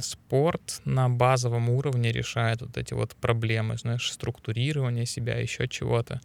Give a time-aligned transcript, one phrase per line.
[0.00, 6.20] спорт на базовом уровне решает вот эти вот проблемы, знаешь, структурирования себя, еще чего-то.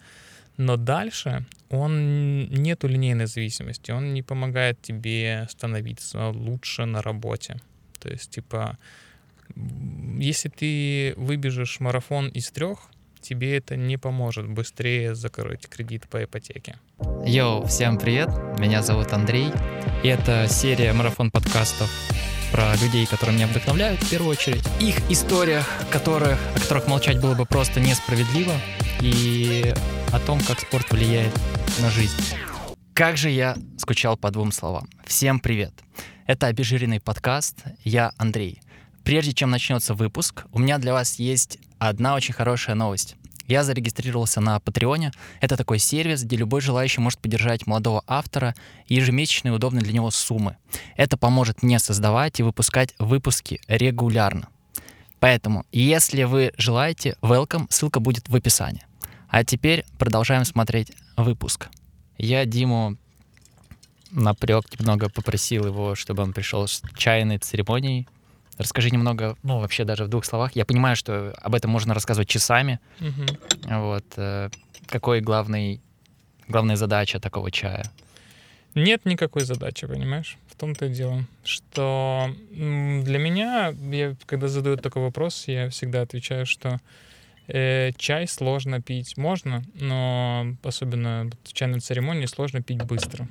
[0.57, 7.59] Но дальше он нету линейной зависимости, он не помогает тебе становиться лучше на работе.
[7.99, 8.77] То есть, типа,
[10.17, 12.89] если ты выбежишь марафон из трех,
[13.21, 16.75] тебе это не поможет быстрее закрыть кредит по ипотеке.
[17.25, 18.29] Йоу, всем привет,
[18.59, 19.51] меня зовут Андрей,
[20.03, 21.89] и это серия марафон подкастов
[22.55, 27.35] про людей, которые меня вдохновляют в первую очередь, их историях, которых, о которых молчать было
[27.35, 28.53] бы просто несправедливо,
[29.01, 29.73] и
[30.13, 31.37] о том, как спорт влияет
[31.81, 32.15] на жизнь.
[32.93, 34.87] Как же я скучал по двум словам.
[35.05, 35.73] Всем привет.
[36.27, 38.61] Это обезжиренный подкаст, я Андрей.
[39.03, 43.17] Прежде чем начнется выпуск, у меня для вас есть одна очень хорошая новость.
[43.47, 45.11] Я зарегистрировался на Патреоне.
[45.39, 48.55] Это такой сервис, где любой желающий может поддержать молодого автора
[48.87, 50.57] и ежемесячные удобные для него суммы.
[50.95, 54.49] Это поможет мне создавать и выпускать выпуски регулярно.
[55.19, 58.85] Поэтому, если вы желаете, welcome, ссылка будет в описании.
[59.29, 61.69] А теперь продолжаем смотреть выпуск.
[62.17, 62.97] Я Диму
[64.11, 68.07] напрек немного попросил его, чтобы он пришел с чайной церемонией
[68.57, 70.55] Расскажи немного, ну, вообще даже в двух словах.
[70.55, 72.79] Я понимаю, что об этом можно рассказывать часами.
[73.01, 73.75] Угу.
[73.75, 74.05] Вот.
[74.15, 74.49] Э,
[74.87, 75.81] какой главный,
[76.47, 77.91] главная задача такого чая?
[78.75, 80.37] Нет никакой задачи, понимаешь?
[80.47, 86.45] В том-то и дело, что для меня, я, когда задают такой вопрос, я всегда отвечаю,
[86.45, 86.79] что
[87.47, 93.27] э, чай сложно пить можно, но особенно в чайной церемонии сложно пить быстро,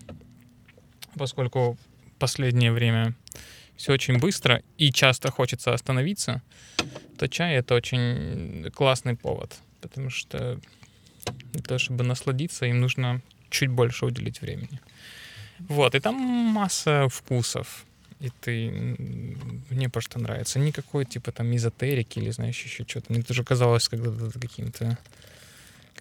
[1.14, 1.77] поскольку
[2.19, 3.14] последнее время
[3.77, 6.42] все очень быстро и часто хочется остановиться,
[7.19, 10.58] то чай— это очень классный повод, потому что
[11.53, 14.80] для того, чтобы насладиться, им нужно чуть больше уделить времени.
[15.69, 17.84] Вот, и там масса вкусов.
[18.20, 18.70] И ты...
[19.70, 20.58] Мне просто нравится.
[20.58, 23.12] Никакой, типа, там, эзотерики или, знаешь, еще что-то.
[23.12, 24.98] Мне тоже казалось когда-то каким-то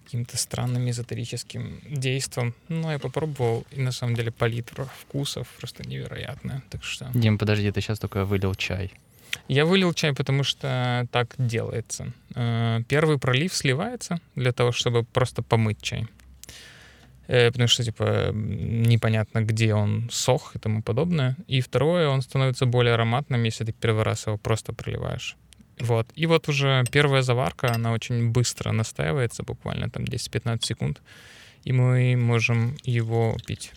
[0.04, 2.54] каким-то странным эзотерическим действом.
[2.68, 6.62] Но я попробовал, и на самом деле палитра вкусов просто невероятная.
[6.70, 7.10] Так что...
[7.14, 8.92] Дим, подожди, ты сейчас только вылил чай.
[9.48, 12.12] Я вылил чай, потому что так делается.
[12.34, 16.06] Э, первый пролив сливается для того, чтобы просто помыть чай.
[17.26, 21.36] Э, потому что, типа, непонятно, где он сох и тому подобное.
[21.48, 25.36] И второе, он становится более ароматным, если ты первый раз его просто проливаешь.
[25.80, 26.06] Вот.
[26.14, 31.02] И вот уже первая заварка, она очень быстро настаивается, буквально там 10-15 секунд,
[31.64, 33.72] и мы можем его пить.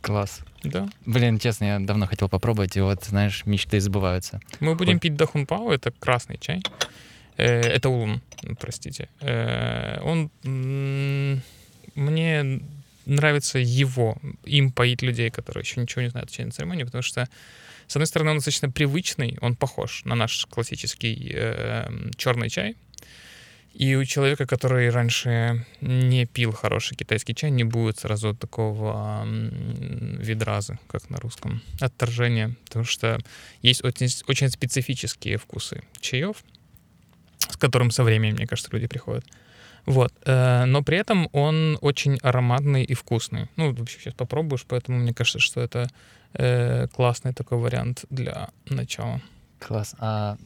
[0.00, 0.40] Класс.
[0.62, 0.88] Да.
[1.06, 4.40] Блин, честно, я давно хотел попробовать, и вот, знаешь, мечты сбываются.
[4.60, 5.02] Мы будем вот.
[5.02, 6.62] пить дахунпау, это красный чай.
[7.36, 8.20] Э, это улун,
[8.58, 9.08] простите.
[9.20, 10.30] Э, он
[11.94, 12.60] мне
[13.06, 17.28] нравится его, им поить людей, которые еще ничего не знают о чайной церемонии, потому что
[17.88, 22.76] с одной стороны, он достаточно привычный, он похож на наш классический э, черный чай.
[23.72, 30.78] И у человека, который раньше не пил хороший китайский чай, не будет сразу такого видраза,
[30.88, 33.18] как на русском, отторжения, потому что
[33.62, 36.36] есть очень, очень специфические вкусы чаев,
[37.38, 39.24] с которым со временем, мне кажется, люди приходят.
[39.86, 40.12] Вот.
[40.26, 43.48] Э, но при этом он очень ароматный и вкусный.
[43.56, 45.88] Ну, вообще сейчас попробуешь, поэтому мне кажется, что это
[46.34, 49.20] э, классный такой вариант для начала.
[49.58, 49.94] Класс.
[49.98, 50.36] А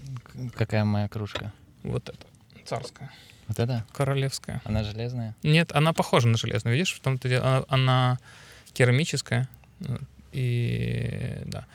[0.54, 1.52] какая моя кружка?
[1.82, 2.26] Вот эта,
[2.64, 3.10] царская.
[3.48, 3.84] Вот это?
[3.92, 4.62] Королевская.
[4.64, 5.34] Она железная?
[5.42, 6.74] Нет, она похожа на железную.
[6.74, 8.18] Видишь, в том-то дело, она, она
[8.72, 9.48] керамическая.
[10.32, 11.66] И да.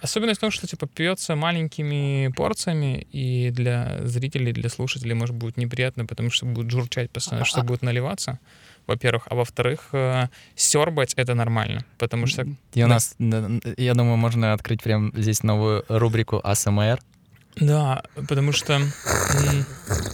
[0.00, 5.56] Особенность в том, что типа пьется маленькими порциями, и для зрителей, для слушателей может быть
[5.56, 8.40] неприятно, потому что будет журчать постоянно, что будет наливаться
[8.86, 12.46] во-первых, а во-вторых, э, сербать это нормально, потому что...
[12.74, 17.00] И у нас, я думаю, можно открыть прямо здесь новую рубрику АСМР.
[17.56, 18.80] Да, потому что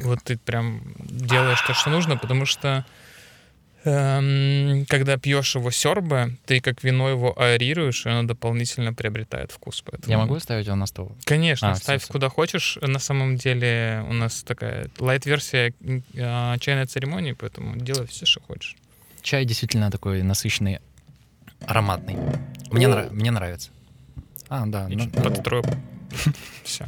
[0.03, 2.84] вот ты прям делаешь то, что нужно, потому что
[3.84, 9.83] эм, когда пьешь его сербы, ты как вино его аэрируешь, и оно дополнительно приобретает вкус.
[9.84, 10.11] Поэтому...
[10.11, 11.12] Я могу ставить его на стол?
[11.25, 12.34] Конечно, а, ставь все, куда все.
[12.34, 12.78] хочешь.
[12.81, 18.76] На самом деле у нас такая лайт-версия э, чайной церемонии, поэтому делай все, что хочешь.
[19.23, 20.81] Чай действительно такой насыщенный,
[21.67, 22.17] ароматный.
[22.70, 23.11] Мне, нрав...
[23.12, 23.70] Мне нравится.
[24.49, 24.88] А, да.
[24.88, 25.08] Ну...
[25.11, 25.64] Подстрою.
[26.64, 26.87] Все.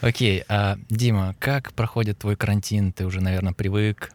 [0.00, 2.92] Окей, а, Дима, как проходит твой карантин?
[2.92, 4.12] Ты уже, наверное, привык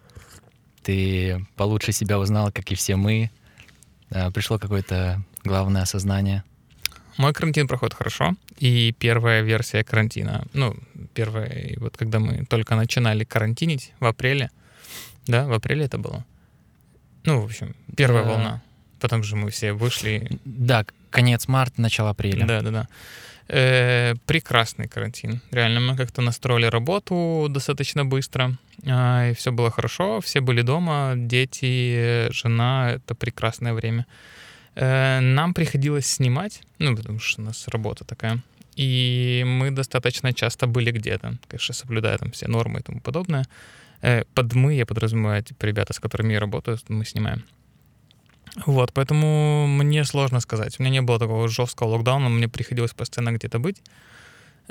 [0.83, 3.29] ты получше себя узнал, как и все мы.
[4.33, 6.43] Пришло какое-то главное осознание.
[7.17, 10.75] Мой карантин проходит хорошо, и первая версия карантина, ну,
[11.13, 14.49] первая, вот когда мы только начинали карантинить в апреле,
[15.27, 16.25] да, в апреле это было.
[17.25, 18.29] Ну, в общем, первая да.
[18.29, 18.61] волна.
[18.99, 20.39] Потом же мы все вышли.
[20.45, 22.45] Да, конец марта, начало апреля.
[22.45, 22.87] Да, да, да.
[23.47, 25.41] Э, прекрасный карантин.
[25.51, 32.31] Реально, мы как-то настроили работу достаточно быстро, и все было хорошо, все были дома, дети,
[32.31, 34.05] жена, это прекрасное время.
[34.75, 38.39] Э, нам приходилось снимать, ну, потому что у нас работа такая,
[38.75, 43.45] и мы достаточно часто были где-то, конечно, соблюдая там все нормы и тому подобное.
[44.01, 47.43] Э, под мы, я подразумеваю, типа, ребята, с которыми я работаю, мы снимаем.
[48.65, 50.79] Вот, поэтому мне сложно сказать.
[50.79, 53.81] У меня не было такого жесткого локдауна, мне приходилось постоянно где-то быть.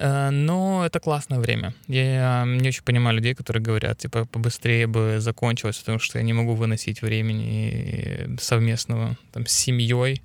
[0.01, 1.75] Э, но это классное время.
[1.87, 6.33] Я не очень понимаю людей, которые говорят, типа, побыстрее бы закончилось, потому что я не
[6.33, 10.23] могу выносить времени совместного там, с семьей,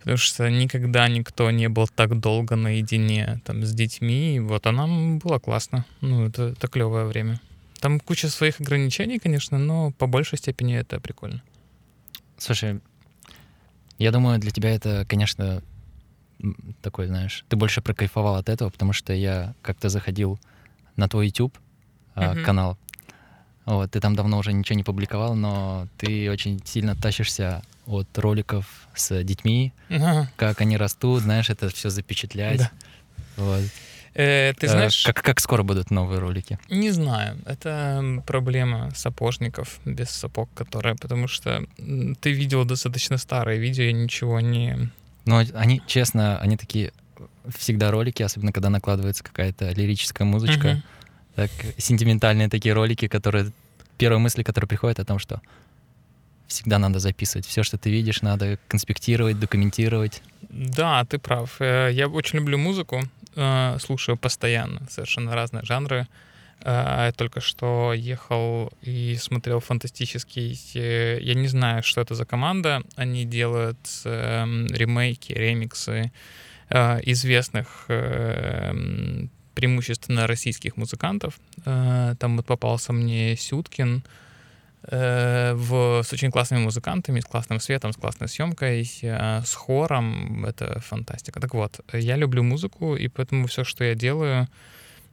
[0.00, 4.40] потому что никогда никто не был так долго наедине там, с детьми.
[4.40, 5.84] Вот, а нам было классно.
[6.00, 7.40] Ну, это, это клевое время.
[7.78, 11.42] Там куча своих ограничений, конечно, но по большей степени это прикольно.
[12.38, 12.80] Слушай,
[13.98, 15.62] я думаю, для тебя это, конечно,
[16.82, 20.38] такой, знаешь, ты больше прокайфовал от этого, потому что я как-то заходил
[20.96, 21.56] на твой YouTube
[22.14, 22.42] uh-huh.
[22.42, 22.78] канал.
[23.64, 28.66] Вот, ты там давно уже ничего не публиковал, но ты очень сильно тащишься от роликов
[28.94, 30.26] с детьми, uh-huh.
[30.36, 32.58] как они растут, знаешь, это все запечатлять.
[32.58, 32.70] Да.
[33.36, 33.62] Вот.
[34.14, 35.02] Э, ты знаешь...
[35.04, 36.58] Как, как скоро будут новые ролики?
[36.70, 37.38] Не знаю.
[37.44, 40.94] Это проблема сапожников без сапог, которая...
[40.94, 41.66] Потому что
[42.20, 44.90] ты видел достаточно старые видео, я ничего не...
[45.26, 46.92] Но они, честно, они такие
[47.56, 50.82] всегда ролики, особенно когда накладывается какая-то лирическая музычка, uh-huh.
[51.34, 53.52] так сентиментальные такие ролики, которые
[53.98, 55.40] первые мысли, которые приходят о том, что
[56.46, 57.46] всегда надо записывать.
[57.46, 60.22] Все, что ты видишь, надо конспектировать, документировать.
[60.48, 61.60] Да, ты прав.
[61.60, 63.02] Э, я очень люблю музыку,
[63.34, 66.06] э, слушаю постоянно совершенно разные жанры.
[66.66, 70.58] Э, я только что ехал и смотрел фантастический...
[70.74, 72.82] Я не знаю, что это за команда.
[72.96, 76.12] Они делают эм, ремейки, ремиксы
[76.68, 77.84] известных
[79.54, 81.38] преимущественно российских музыкантов.
[81.64, 84.02] Там вот попался мне Сюткин,
[84.88, 90.44] Э, в, с очень классными музыкантами, с классным светом, с классной съемкой, с хором.
[90.44, 91.40] Это фантастика.
[91.40, 94.48] Так вот, я люблю музыку, и поэтому все, что я делаю,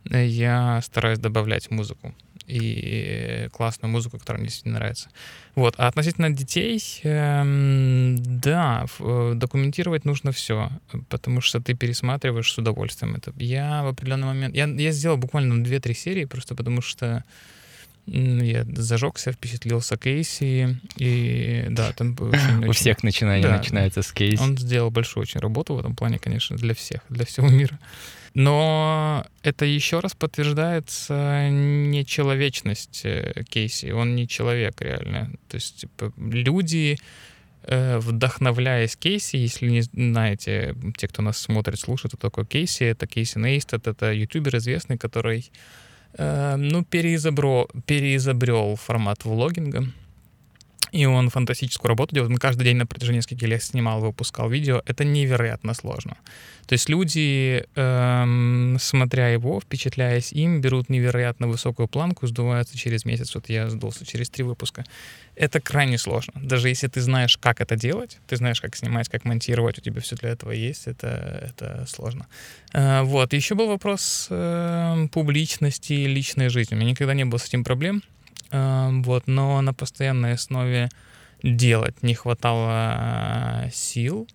[0.10, 2.14] я стараюсь добавлять музыку
[2.48, 5.10] и классную музыку, которая мне действительно нравится.
[5.56, 5.76] Вот.
[5.78, 10.70] А относительно детей, эм, да, э, документировать нужно все,
[11.10, 13.34] потому что ты пересматриваешь с удовольствием это.
[13.38, 14.56] Я в определенный момент...
[14.56, 17.24] Я, я сделал буквально 2-3 серии, просто потому что
[18.06, 24.42] я зажегся, впечатлился Кейси, и да, там очень, У всех начинание да, начинается с Кейси.
[24.42, 27.80] Он сделал большую очень работу в этом плане, конечно, для всех, для всего мира.
[28.34, 33.92] Но это еще раз подтверждается нечеловечность э, Кейси.
[33.92, 35.32] Он не человек реально.
[35.48, 36.98] То есть типа, люди,
[37.62, 43.06] э, вдохновляясь Кейси, если не знаете, те, кто нас смотрит, слушает, кто такой Кейси, это
[43.06, 45.52] Кейси Нейстед, это ютубер известный, который
[46.18, 49.86] ну, переизобрел, переизобрел формат влогинга.
[50.92, 52.32] И он фантастическую работу делает.
[52.32, 54.82] Он каждый день на протяжении нескольких лет снимал, выпускал видео.
[54.86, 56.18] Это невероятно сложно.
[56.68, 63.36] То есть люди, эм, смотря его, впечатляясь им, берут невероятно высокую планку, сдуваются через месяц.
[63.36, 64.86] Вот я сдулся через три выпуска.
[65.36, 66.34] Это крайне сложно.
[66.36, 70.00] Даже если ты знаешь, как это делать, ты знаешь, как снимать, как монтировать, у тебя
[70.00, 72.28] все для этого есть, это, это сложно.
[72.72, 73.34] Э, вот.
[73.34, 76.76] Еще был вопрос э, публичности и личной жизни.
[76.76, 78.04] У меня никогда не было с этим проблем.
[78.52, 79.28] Э, вот.
[79.28, 80.90] Но на постоянной основе
[81.44, 84.28] делать не хватало сил.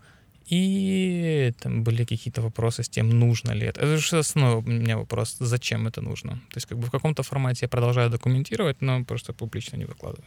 [0.51, 3.83] И там были какие-то вопросы с тем, нужно ли это.
[3.83, 6.31] Это же основной у меня вопрос, зачем это нужно.
[6.31, 10.25] То есть как бы в каком-то формате я продолжаю документировать, но просто публично не выкладываю.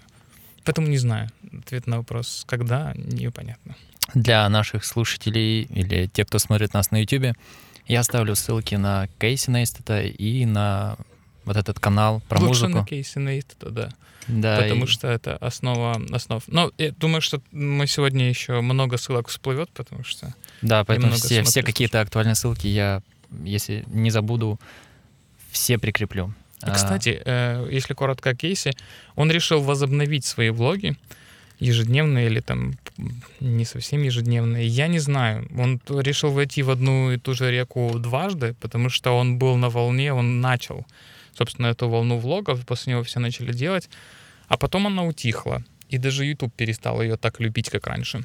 [0.64, 1.30] Поэтому не знаю.
[1.52, 3.76] Ответ на вопрос, когда, непонятно.
[4.14, 7.36] Для наших слушателей или тех, кто смотрит нас на YouTube,
[7.88, 10.98] я оставлю ссылки на Кейси Нейстета и на
[11.46, 12.80] вот этот канал про Лучше музыку.
[12.80, 13.90] на Кейси Нейстета, да.
[14.28, 14.88] Да, потому и...
[14.88, 16.44] что это основа основ.
[16.48, 20.34] Но я думаю, что мы сегодня еще много ссылок всплывет, потому что...
[20.62, 23.02] Да, поэтому все, все какие-то актуальные ссылки я,
[23.44, 24.60] если не забуду,
[25.50, 26.34] все прикреплю.
[26.62, 26.72] А.
[26.72, 28.74] Кстати, э, если коротко о кейсе,
[29.16, 30.96] он решил возобновить свои влоги
[31.60, 32.74] ежедневные или там
[33.40, 34.68] не совсем ежедневные.
[34.68, 35.48] Я не знаю.
[35.58, 39.70] Он решил войти в одну и ту же реку дважды, потому что он был на
[39.70, 40.86] волне, он начал,
[41.34, 43.90] собственно, эту волну влогов, после него все начали делать,
[44.48, 45.64] а потом она утихла.
[45.90, 48.24] И даже YouTube перестал ее так любить, как раньше.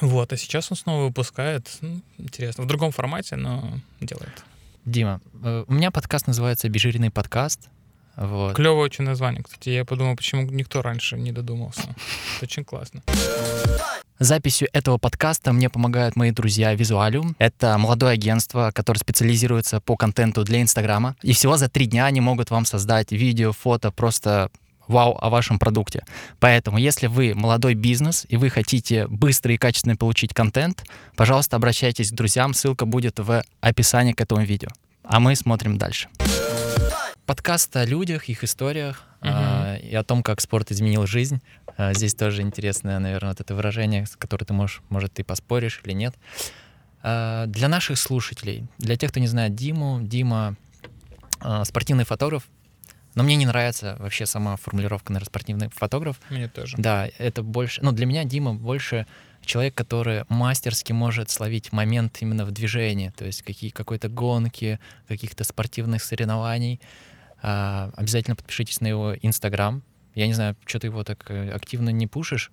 [0.00, 4.44] Вот, а сейчас он снова выпускает, ну, интересно, в другом формате, но делает.
[4.86, 7.68] Дима, э, у меня подкаст называется «Обезжиренный подкаст».
[8.16, 8.54] Вот.
[8.54, 9.70] Клевое очень название, кстати.
[9.70, 11.94] Я подумал, почему никто раньше не додумался.
[12.36, 13.02] Это очень классно.
[14.20, 17.34] Записью этого подкаста мне помогают мои друзья Visualium.
[17.38, 21.16] Это молодое агентство, которое специализируется по контенту для Инстаграма.
[21.22, 24.50] И всего за три дня они могут вам создать видео, фото, просто
[24.86, 26.04] вау о вашем продукте.
[26.38, 30.84] Поэтому, если вы молодой бизнес и вы хотите быстро и качественно получить контент,
[31.16, 34.68] пожалуйста, обращайтесь к друзьям, ссылка будет в описании к этому видео.
[35.02, 36.10] А мы смотрим дальше.
[37.24, 39.32] Подкаст о людях, их историях Мгм.
[39.34, 41.40] а, и о том, как спорт изменил жизнь.
[41.76, 45.80] А, здесь тоже интересное, наверное, вот это выражение, с которым ты можешь, может, ты поспоришь
[45.84, 46.14] или нет.
[47.02, 50.56] А, для наших слушателей, для тех, кто не знает Диму, Дима
[51.40, 52.48] а, спортивный фотограф,
[53.14, 56.20] но мне не нравится вообще сама формулировка, наверное, спортивный фотограф.
[56.30, 56.76] Мне тоже.
[56.78, 59.06] Да, это больше, ну, для меня Дима больше
[59.44, 65.44] человек, который мастерски может словить момент именно в движении, то есть какие, какой-то гонки, каких-то
[65.44, 66.80] спортивных соревнований.
[67.42, 69.82] А, обязательно подпишитесь на его Инстаграм.
[70.14, 72.50] Я не знаю, что ты его так э, активно не пушишь.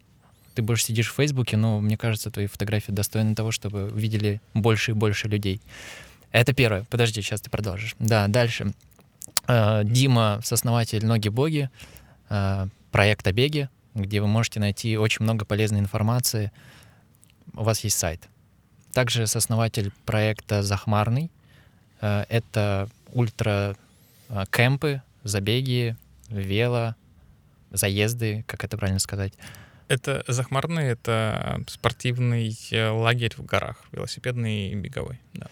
[0.53, 4.91] Ты больше сидишь в Фейсбуке, но мне кажется, твои фотографии достойны того, чтобы видели больше
[4.91, 5.61] и больше людей.
[6.31, 6.85] Это первое.
[6.89, 7.95] Подожди, сейчас ты продолжишь.
[7.99, 8.73] Да, дальше.
[9.47, 11.69] Э, Дима, сооснователь «Ноги-боги»,
[12.29, 16.51] э, проекта «Беги», где вы можете найти очень много полезной информации.
[17.53, 18.21] У вас есть сайт.
[18.93, 21.31] Также сооснователь проекта «Захмарный».
[21.99, 23.75] Это ультра
[24.29, 25.95] э, кемпы, забеги,
[26.29, 26.95] вело,
[27.71, 29.33] заезды, как это правильно сказать.
[29.87, 35.19] Это Захмарный, это спортивный э, лагерь в горах, велосипедный и беговой.
[35.33, 35.47] Да.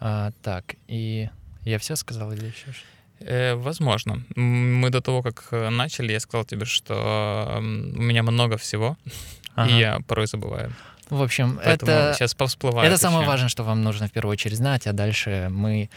[0.00, 1.28] А, так, и
[1.64, 2.84] я все сказал или еще что?
[3.20, 4.22] Э, возможно.
[4.36, 8.96] Мы до того, как э, начали, я сказал тебе, что у меня много всего,
[9.54, 9.70] Ага.
[9.70, 10.72] и я порой забываю.
[11.10, 12.88] В общем, Поэтому это, сейчас повсплывает.
[12.90, 13.30] это самое еще.
[13.30, 15.90] важное, что вам нужно в первую очередь знать, а дальше мы,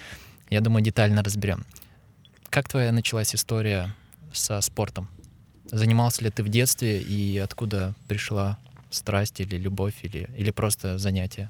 [0.50, 1.66] я думаю, детально разберем.
[2.50, 3.96] Как твоя началась история
[4.34, 5.08] со спортом?
[5.72, 8.58] Занимался ли ты в детстве и откуда пришла
[8.90, 11.50] страсть или любовь или, или просто занятие?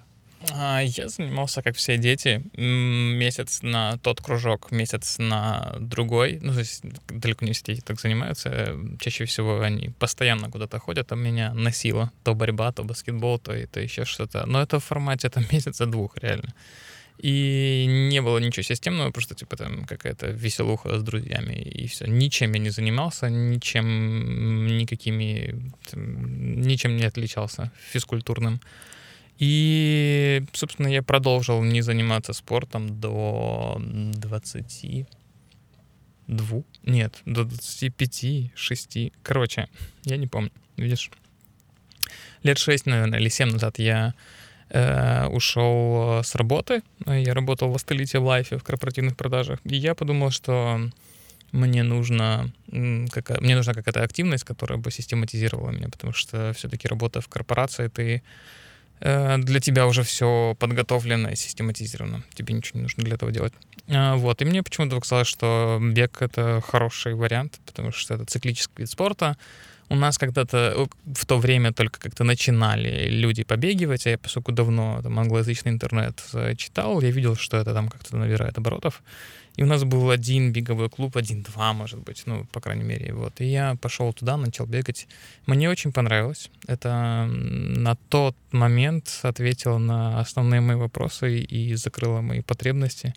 [0.53, 6.39] А, Я занимался, как все дети, месяц на тот кружок, месяц на другой.
[6.41, 8.50] Ну, то есть далеко не все дети так занимаются.
[8.50, 12.12] Э, Чаще всего они постоянно куда-то ходят, а меня носило.
[12.24, 14.45] То борьба, то баскетбол, то, и- то еще что-то.
[14.45, 16.53] Но это в формате там месяца двух, реально.
[17.17, 22.05] И не было ничего системного, просто типа там какая-то веселуха с друзьями и все.
[22.05, 28.62] Ничем я не занимался, ничем, никакими, там, ничем не отличался физкультурным.
[29.39, 35.07] И, собственно, я продолжил не заниматься спортом до 22.
[36.83, 38.97] Нет, до 25, 6.
[39.24, 39.69] Короче,
[40.03, 40.51] я не помню.
[40.75, 41.09] Видишь?
[42.43, 44.13] Лет 6, наверное, или 7 назад я
[44.69, 46.81] э, ушел с работы.
[47.05, 49.59] Я работал в Астелите в Лайфе в корпоративных продажах.
[49.63, 50.79] И я подумал, что
[51.51, 56.88] мне нужно м, какая, мне нужна какая-то активность, которая бы систематизировала меня, потому что все-таки
[56.88, 58.21] работа в корпорации, ты
[59.00, 62.24] э, для тебя уже все подготовлено и систематизировано.
[62.33, 63.53] Тебе ничего не нужно для этого делать.
[63.88, 64.41] А, Вот.
[64.41, 69.38] И мне почему-то показалось, что бег— это хороший вариант, потому что это циклический вид спорта.
[69.89, 75.01] У нас когда-то в то время только как-то начинали люди побегивать, а я, поскольку давно
[75.01, 76.22] там англоязычный интернет
[76.58, 79.01] читал, я видел, что это там как-то набирает оборотов.
[79.56, 83.41] И у нас был один беговой клуб, один-два, может быть, ну, по крайней мере, вот.
[83.41, 85.08] И я пошел туда, начал бегать.
[85.48, 86.51] Мне очень понравилось.
[86.67, 93.15] Это на тот момент ответило на основные мои вопросы и закрыло мои потребности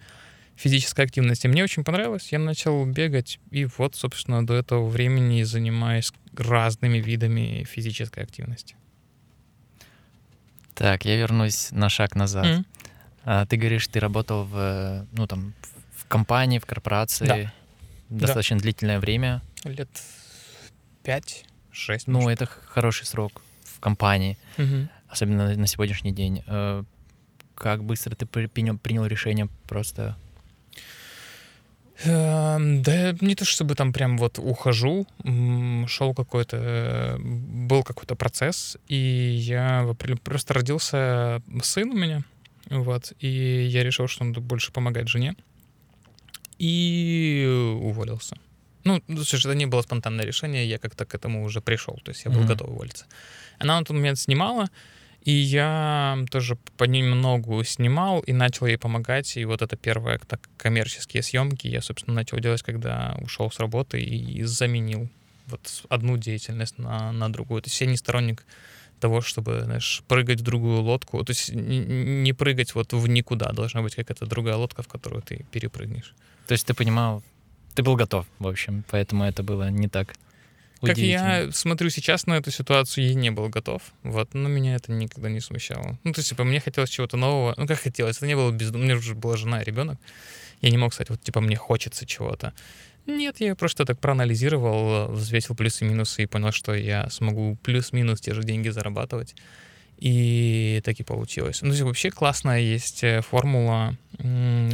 [0.61, 1.47] физической активности.
[1.47, 7.64] Мне очень понравилось, я начал бегать, и вот, собственно, до этого времени занимаюсь разными видами
[7.64, 8.76] физической активности.
[10.75, 12.47] Так, я вернусь на шаг назад.
[12.47, 12.67] М.
[13.25, 15.55] А, ты говоришь, ты работал в, ну, там,
[15.97, 17.52] в компании, в корпорации Да.
[18.09, 19.43] достаточно длительное время.
[19.64, 19.88] Лет
[21.02, 22.07] пять, шесть.
[22.07, 22.40] Ну, может.
[22.43, 24.88] это хороший срок в компании, Мгм.
[25.09, 26.43] особенно на- сегодняшний день.
[26.47, 26.85] Э,
[27.55, 30.17] Как быстро ты при- принял, принял решение просто...
[32.04, 35.07] Эм, Да не то чтобы там прям вот ухожу,
[35.87, 42.23] шел какой-то, э, был какой-то процесс, и я в апреле- просто родился сын у меня,
[42.71, 43.28] вот, и
[43.71, 45.35] я решил, что надо больше помогать жене,
[46.59, 47.47] и
[47.83, 48.37] уволился.
[48.85, 52.25] Ну, слушай, это не было спонтанное решение, я как-то к этому уже пришел, то есть
[52.25, 52.49] я был Мгм.
[52.49, 53.04] готов уволиться.
[53.59, 54.69] Она на тот момент снимала,
[55.23, 59.37] и я тоже понемногу снимал и начал ей помогать.
[59.37, 64.00] И вот это первые так, коммерческие съемки я, собственно, начал делать, когда ушел с работы
[64.00, 65.09] и заменил
[65.47, 67.61] вот одну деятельность на, на другую.
[67.62, 68.45] То есть я не сторонник
[69.00, 71.23] того, чтобы, знаешь, прыгать в другую лодку.
[71.25, 73.53] То есть не прыгать вот в никуда.
[73.53, 76.15] Должна быть какая-то другая лодка, в которую ты перепрыгнешь.
[76.47, 77.23] То есть ты понимал,
[77.75, 80.15] ты был готов, в общем, поэтому это было не так.
[80.81, 83.83] Как я смотрю сейчас на эту ситуацию, я не был готов.
[84.03, 85.99] Вот, но меня это никогда не смущало.
[86.05, 87.55] Ну, то есть, типа, мне хотелось чего-то нового.
[87.57, 88.71] Ну, как хотелось, это не было без...
[88.71, 89.99] У меня уже была жена и ребенок.
[90.61, 92.53] Я не мог сказать, вот, типа, мне хочется чего-то.
[93.07, 98.21] Нет, я просто так проанализировал, взвесил плюсы и минусы и понял, что я смогу плюс-минус
[98.21, 99.35] те же деньги зарабатывать.
[99.99, 101.61] И так и получилось.
[101.61, 103.97] Ну, вообще классная есть э, формула,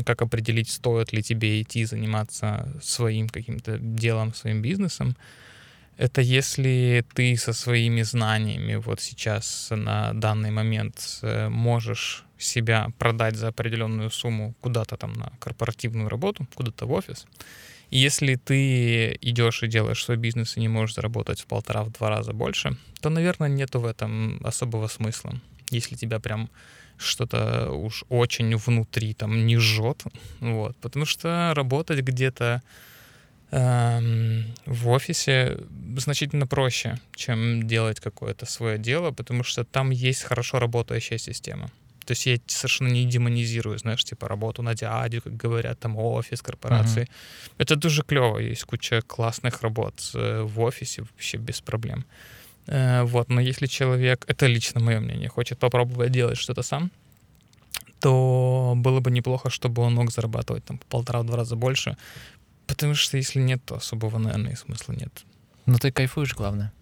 [0.05, 5.17] как определить, стоит ли тебе идти заниматься своим каким-то делом, своим бизнесом.
[5.97, 13.37] Это если ты со своими знаниями вот сейчас на данный момент э, можешь себя продать
[13.37, 17.27] за определенную сумму куда-то там на корпоративную работу, куда-то в офис,
[17.91, 22.33] и если ты идешь и делаешь свой бизнес и не можешь заработать в полтора-два раза
[22.33, 25.35] больше, то, наверное, нету в этом особого смысла.
[25.71, 26.51] Если тебя прям
[26.99, 30.03] что-то уж очень внутри там не жжет,
[30.41, 32.63] вот, потому что работать где-то
[33.51, 35.59] в офисе
[35.97, 41.71] значительно проще, чем делать какое-то свое дело, потому что там есть хорошо работающая система.
[42.07, 46.41] То есть я совершенно не демонизирую, знаешь, типа работу на дядю, как говорят, там офис,
[46.41, 47.03] корпорации.
[47.03, 47.53] Uh-huh.
[47.59, 52.05] Это дуже клево, есть куча классных работ э, в офисе вообще без проблем.
[52.69, 56.91] Э, вот, но если человек, это лично мое мнение, хочет попробовать делать что-то сам,
[58.01, 61.97] то было бы неплохо, чтобы он мог зарабатывать там полтора-два раза больше,
[62.67, 65.25] потому что если нет, то особого, наверное, и смысла нет.
[65.67, 66.73] Но ты кайфуешь, главное.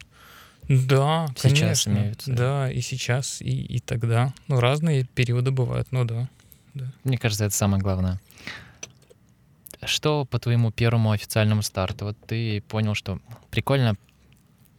[0.69, 1.91] Да, сейчас конечно.
[1.91, 2.33] имеются.
[2.33, 4.33] Да, и сейчас, и, и тогда.
[4.49, 6.29] Ну, разные периоды бывают, ну да,
[6.73, 6.91] да.
[7.05, 8.21] Мне кажется, это самое главное.
[9.85, 12.07] Что по твоему первому официальному старту?
[12.07, 13.97] Вот ты понял, что прикольно,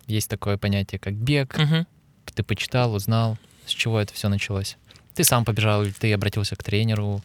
[0.08, 1.56] есть такое понятие, как бег.
[1.58, 1.86] Угу.
[2.34, 4.78] Ты почитал, узнал, с чего это все началось.
[5.14, 7.22] Ты сам побежал или ты обратился к тренеру?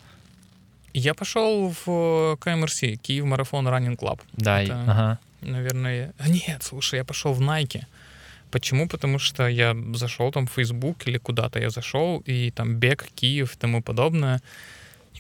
[0.93, 4.21] Я пошел в KMRC, Kyiv Marathon Running Club.
[4.33, 5.19] Да, это, ага.
[5.41, 6.13] наверное...
[6.27, 7.85] Нет, слушай, я пошел в Nike.
[8.51, 8.89] Почему?
[8.89, 13.55] Потому что я зашел там в Facebook или куда-то я зашел, и там бег, Киев
[13.55, 14.41] и тому подобное.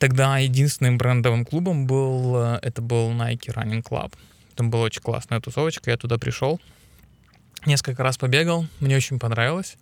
[0.00, 4.12] Тогда единственным брендовым клубом был, э, это был Nike Running Club.
[4.56, 6.60] Там была очень классная тусовочка, я туда пришел,
[7.66, 9.76] несколько раз побегал, мне очень понравилось.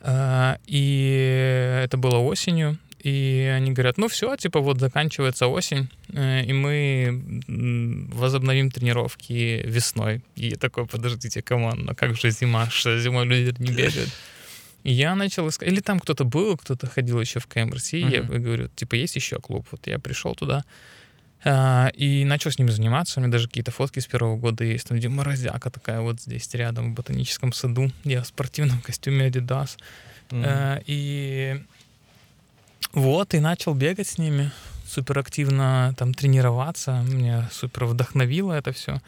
[0.00, 6.44] Э, и это было осенью, и они говорят, ну все, типа вот заканчивается осень, э,
[6.44, 7.42] и мы
[8.12, 10.22] возобновим тренировки весной.
[10.36, 14.10] И я такой, подождите, come on, ну как же зима, что зимой люди не бегают?
[14.82, 18.12] И я начал искать, или там кто-то был, кто-то ходил еще в KMRC, uh-huh.
[18.12, 19.66] я говорю, типа, есть еще клуб?
[19.70, 20.64] Вот я пришел туда,
[21.42, 23.18] а, и начал с ними заниматься.
[23.18, 26.52] У меня даже какие-то фотки с первого года есть, там, где морозяка такая вот здесь
[26.54, 27.90] рядом в ботаническом саду.
[28.04, 29.76] Я в спортивном костюме Adidas.
[30.32, 31.62] А, и
[32.92, 34.50] вот, и начал бегать с ними,
[34.86, 39.00] супер активно там тренироваться, меня супер вдохновило это все.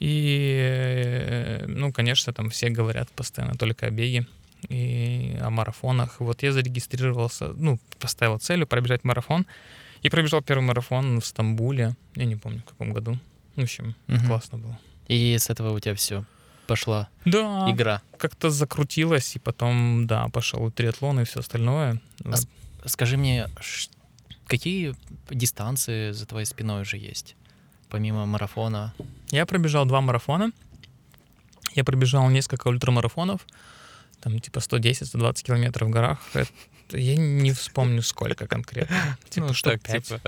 [0.00, 4.26] И, ну, конечно, там все говорят постоянно только о беге
[4.68, 6.20] и о марафонах.
[6.20, 9.46] Вот я зарегистрировался, ну, поставил целью пробежать марафон.
[10.02, 11.96] И пробежал первый марафон в Стамбуле.
[12.14, 13.18] Я не помню, в каком году.
[13.56, 14.26] В общем, угу.
[14.26, 14.78] классно было.
[15.08, 16.24] И с этого у тебя все
[16.68, 18.02] пошла да, игра.
[18.18, 22.00] Как-то закрутилось, и потом, да, пошел триатлон и все остальное.
[22.24, 22.40] А вот.
[22.88, 23.48] Скажи мне,
[24.46, 24.94] какие
[25.30, 27.36] дистанции за твоей спиной уже есть,
[27.88, 28.94] помимо марафона?
[29.30, 30.52] Я пробежал два марафона.
[31.74, 33.46] Я пробежал несколько ультрамарафонов,
[34.20, 36.18] там типа 110-120 километров в горах.
[36.32, 36.48] Это,
[36.96, 39.18] я не вспомню, сколько конкретно.
[39.28, 40.04] Типа ну, штук 5.
[40.04, 40.20] Типа,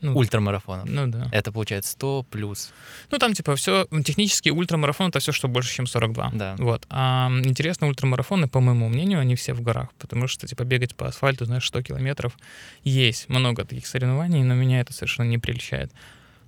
[0.00, 0.88] ну, ультрамарафонов.
[0.88, 1.28] Ну да.
[1.32, 2.72] Это получается 100 плюс.
[3.10, 6.30] Ну там типа все, технически ультрамарафон это все, что больше, чем 42.
[6.34, 6.54] Да.
[6.58, 6.86] Вот.
[6.90, 11.08] А интересно, ультрамарафоны, по моему мнению, они все в горах, потому что типа бегать по
[11.08, 12.36] асфальту, знаешь, 100 километров,
[12.84, 15.90] есть много таких соревнований, но меня это совершенно не прельщает.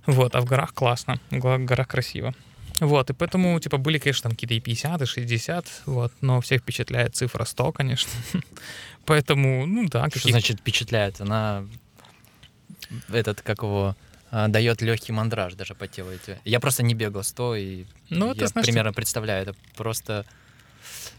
[0.05, 2.33] Вот, а в горах классно, в горах красиво.
[2.79, 6.61] Вот, и поэтому, типа, были, конечно, там какие-то и 50, и 60, вот, но всех
[6.61, 8.11] впечатляет цифра 100, конечно.
[9.05, 10.07] Поэтому, ну да.
[10.09, 11.19] Что значит впечатляет?
[11.19, 11.65] Она
[13.11, 13.95] этот, как его,
[14.31, 16.11] а, дает легкий мандраж даже по телу.
[16.45, 18.67] Я просто не бегал 100, и ну, я значит...
[18.67, 20.25] примерно представляю, это просто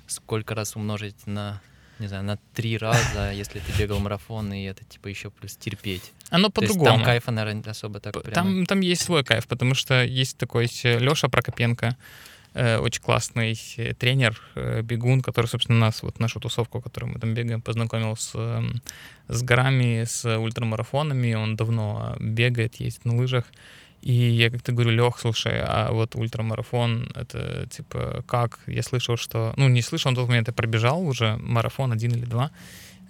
[0.06, 1.60] сколько раз умножить на
[1.98, 6.12] не знаю, на три раза, если ты бегал марафон, и это типа еще плюс терпеть.
[6.30, 6.86] Оно по-другому.
[6.86, 8.34] Там кайфа, наверное, особо так прямо.
[8.34, 11.94] Там, там есть свой кайф, потому что есть такой Леша Прокопенко, Э,
[12.54, 17.34] очень классный э, тренер, э, бегун, который, собственно, нас, вот нашу тусовку, которую мы там
[17.34, 18.82] бегаем, познакомил с, эм,
[19.28, 21.34] с горами, с ультрамарафонами.
[21.34, 23.44] Он давно бегает, ездит на лыжах.
[24.02, 28.60] И я как-то говорю, Лех, слушай, а вот ультрамарафон, это типа как?
[28.66, 29.52] Я слышал, что...
[29.56, 32.50] Ну, не слышал, он в тот момент я пробежал уже марафон один или два.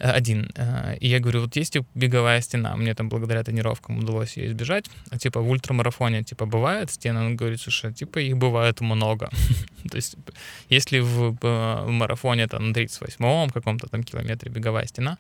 [0.01, 0.51] Э, один.
[0.57, 4.91] Э, и я говорю, вот есть беговая стена, мне там благодаря тренировкам удалось ее избежать,
[5.11, 7.27] а типа в ультрамарафоне, типа, бывает стена?
[7.27, 9.29] Он говорит, слушай, типа, их бывает много.
[9.91, 10.17] То есть,
[10.71, 15.17] если в, в марафоне там на 38-м каком-то там километре беговая стена,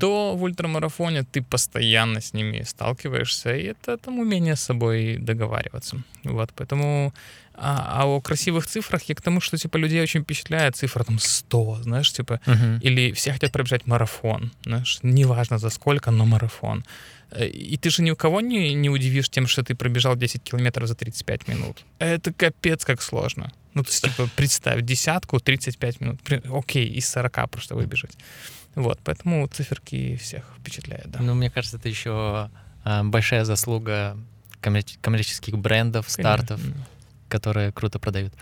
[0.00, 5.96] то в ультрамарафоне ты постоянно с ними сталкиваешься, и это там умение с собой договариваться.
[6.24, 7.12] Вот, поэтому
[7.56, 11.18] а, а о красивых цифрах я к тому, что типа людей очень впечатляет цифра там
[11.18, 12.80] 100, знаешь, типа, uh-huh.
[12.80, 16.84] или все хотят пробежать марафон, знаешь, неважно за сколько, но марафон.
[17.30, 20.42] Э, и ты же ни у кого не, не удивишь тем, что ты пробежал 10
[20.42, 21.84] километров за 35 минут.
[21.98, 23.52] Это капец как сложно.
[23.74, 26.20] Ну, то есть, типа, представь, десятку 35 минут.
[26.52, 28.16] Окей, из 40 просто выбежать.
[28.74, 31.20] Вот, поэтому циферки всех впечатляют, да.
[31.20, 32.50] Ну, мне кажется, это еще
[32.82, 34.16] а, большая заслуга
[34.60, 36.60] коммерческих брендов, стартов.
[36.60, 36.84] Конечно
[37.34, 38.32] которые круто продают.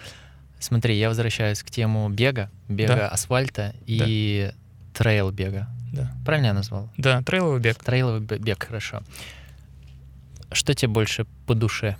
[0.59, 3.09] Смотри, я возвращаюсь к тему бега, бега да.
[3.09, 4.55] асфальта и да.
[4.93, 5.67] трейл бега.
[5.93, 6.13] Да.
[6.27, 6.89] Правильно я назвал?
[6.99, 7.83] Да, трейловый бег.
[7.85, 9.03] Трейловый бег, хорошо.
[10.53, 11.97] Что тебе больше по душе?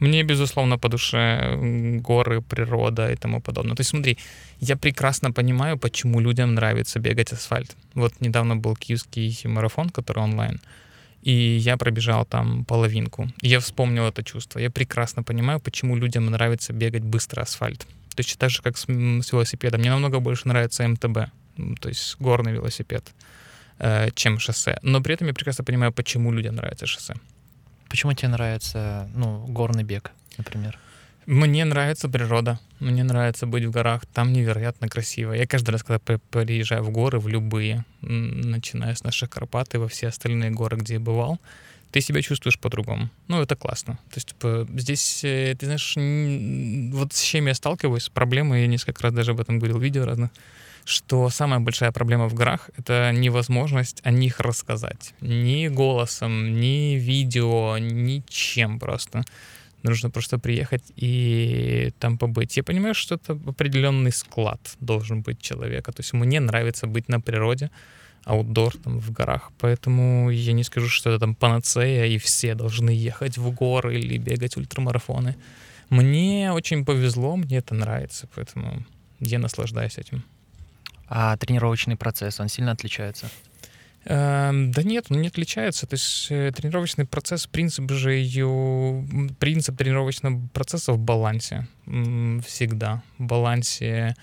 [0.00, 1.56] Мне, безусловно, по душе
[2.02, 3.76] горы, природа и тому подобное.
[3.76, 4.18] То есть смотри,
[4.60, 7.76] я прекрасно понимаю, почему людям нравится бегать асфальт.
[7.94, 10.60] Вот недавно был киевский марафон, который онлайн
[11.26, 13.28] и я пробежал там половинку.
[13.42, 14.60] я вспомнил это чувство.
[14.60, 17.80] Я прекрасно понимаю, почему людям нравится бегать быстро асфальт.
[18.14, 19.80] То есть так же, как с, с велосипедом.
[19.80, 21.18] Мне намного больше нравится МТБ,
[21.80, 23.04] то есть горный велосипед,
[23.80, 24.78] э, чем шоссе.
[24.82, 27.14] Но при этом я прекрасно понимаю, почему людям нравится шоссе.
[27.88, 30.78] Почему тебе нравится ну, горный бег, например?
[31.26, 35.32] Мне нравится природа, мне нравится быть в горах, там невероятно красиво.
[35.32, 39.88] Я каждый раз, когда приезжаю в горы, в любые, начиная с наших Карпат и во
[39.88, 41.38] все остальные горы, где я бывал,
[41.90, 43.08] ты себя чувствуешь по-другому.
[43.28, 43.94] Ну, это классно.
[44.10, 45.94] То есть, типа, здесь, э, ты знаешь,
[46.94, 50.04] вот с чем я сталкиваюсь, проблемы, я несколько раз даже об этом говорил в видео
[50.04, 50.30] разных,
[50.84, 55.14] что самая большая проблема в горах— это невозможность о них рассказать.
[55.20, 59.24] Ни голосом, ни видео, ничем просто.
[59.82, 62.56] Нужно просто приехать и там побыть.
[62.56, 65.92] Я понимаю, что это определенный склад должен быть человека.
[65.92, 67.70] То есть мне нравится быть на природе,
[68.24, 69.52] аутдор там в горах.
[69.58, 74.18] Поэтому я не скажу, что это там панацея, и все должны ехать в горы или
[74.18, 75.36] бегать ультрамарафоны.
[75.90, 78.84] Мне очень повезло, мне это нравится, поэтому
[79.20, 80.24] я наслаждаюсь этим.
[81.08, 83.30] А тренировочный процесс, он сильно отличается?
[84.08, 85.86] Эм, да нет, он не отличается.
[85.86, 89.04] То есть э, тренировочный процесс, принцип же ее,
[89.40, 91.66] принцип тренировочного процесса в балансе.
[92.46, 93.02] Всегда.
[93.18, 94.14] В балансе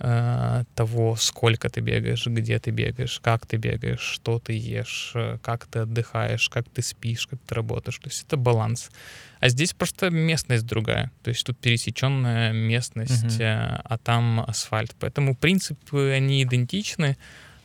[0.00, 5.38] э, того, сколько ты бегаешь, где ты бегаешь, как ты бегаешь, что ты ешь, э,
[5.40, 7.98] как ты отдыхаешь, как ты спишь, как ты работаешь.
[7.98, 8.90] То есть это баланс.
[9.38, 11.12] А здесь просто местность другая.
[11.22, 13.82] То есть тут пересеченная местность, uh-huh.
[13.84, 14.96] а там асфальт.
[14.98, 17.16] Поэтому принципы, они идентичны,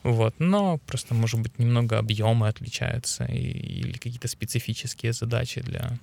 [0.03, 5.97] вот, но просто, может быть, немного объемы отличаются и, или какие-то специфические задачи для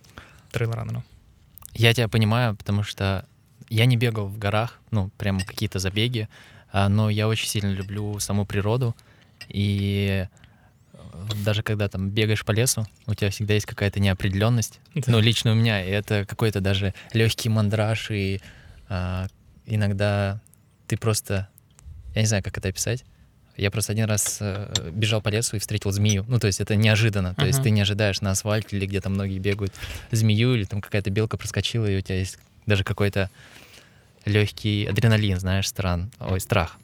[0.51, 1.05] трейлранеров.
[1.75, 3.27] Я тебя понимаю, потому что
[3.69, 6.29] я не бегал в горах, ну, прям какие-то забеги,
[6.73, 8.97] а, но я очень сильно люблю саму природу,
[9.49, 10.27] и
[11.45, 14.81] даже когда там бегаешь по лесу, у тебя всегда есть какая-то неопределенность.
[14.95, 15.13] Да.
[15.13, 18.41] Ну, лично у меня, и это какой-то даже легкий мандраж, и
[18.89, 19.27] а,
[19.67, 20.41] иногда
[20.87, 21.49] ты просто,
[22.15, 23.05] я не знаю, как это описать,
[23.61, 26.25] я просто один раз э, бежал по лесу и встретил змею.
[26.29, 27.35] Ну, то есть это неожиданно.
[27.35, 27.49] То uh-huh.
[27.49, 29.73] есть ты не ожидаешь на асфальте или где-то многие бегают
[30.11, 33.31] змею, или там какая-то белка проскочила, и у тебя есть даже какой-то
[34.25, 36.79] легкий адреналин, знаешь, стран, ой, страх.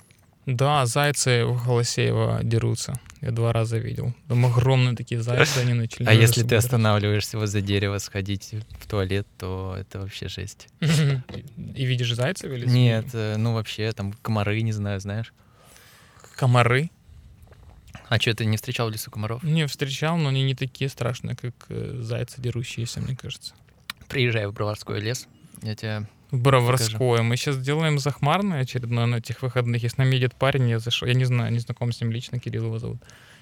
[0.47, 2.95] Да, зайцы в Голосеево дерутся.
[3.21, 4.15] Я два раза видел.
[4.29, 6.05] Там огромные такие зайцы, они начали...
[6.09, 10.69] А если ты останавливаешься возле дерева сходить в туалет, то это вообще жесть.
[10.81, 15.33] И видишь зайцев или Нет, э, ну вообще там комары, не знаю, знаешь.
[16.37, 16.91] Комары.
[18.09, 19.43] А что, ты не встречал в лесу комаров?
[19.43, 23.55] Не встречал, но они не такие страшные, как э, зайцы дерущиеся, мне кажется.
[24.07, 25.27] Приезжай в Броварской лес,
[25.63, 27.23] я тебе Броварское.
[27.23, 29.83] Мы сейчас делаем захмарное очередное на этих выходных.
[29.85, 32.39] И с нами идет парень, я зашел, я не знаю, не знаком с ним лично,
[32.39, 32.99] Кирилл его зовут.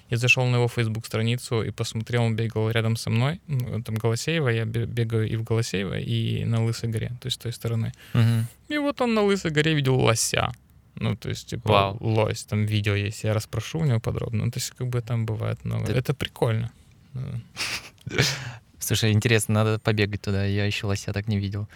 [0.09, 3.41] Я зашел на его Facebook страницу и посмотрел, он бегал рядом со мной,
[3.85, 7.51] там Голосеева, я бегаю и в Голосеево, и на Лысой горе, то есть с той
[7.51, 7.91] стороны.
[8.13, 8.73] Угу.
[8.75, 10.51] И вот он на Лысой горе видел лося.
[10.95, 11.97] Ну, то есть, типа, Вау.
[11.99, 14.45] лось, там видео есть, я расспрошу у него подробно.
[14.45, 15.91] Ну, то есть, как бы там бывает, но Ты...
[15.93, 16.71] это прикольно.
[18.79, 20.45] Слушай, интересно, надо побегать туда.
[20.45, 21.67] Я еще лося так не видел.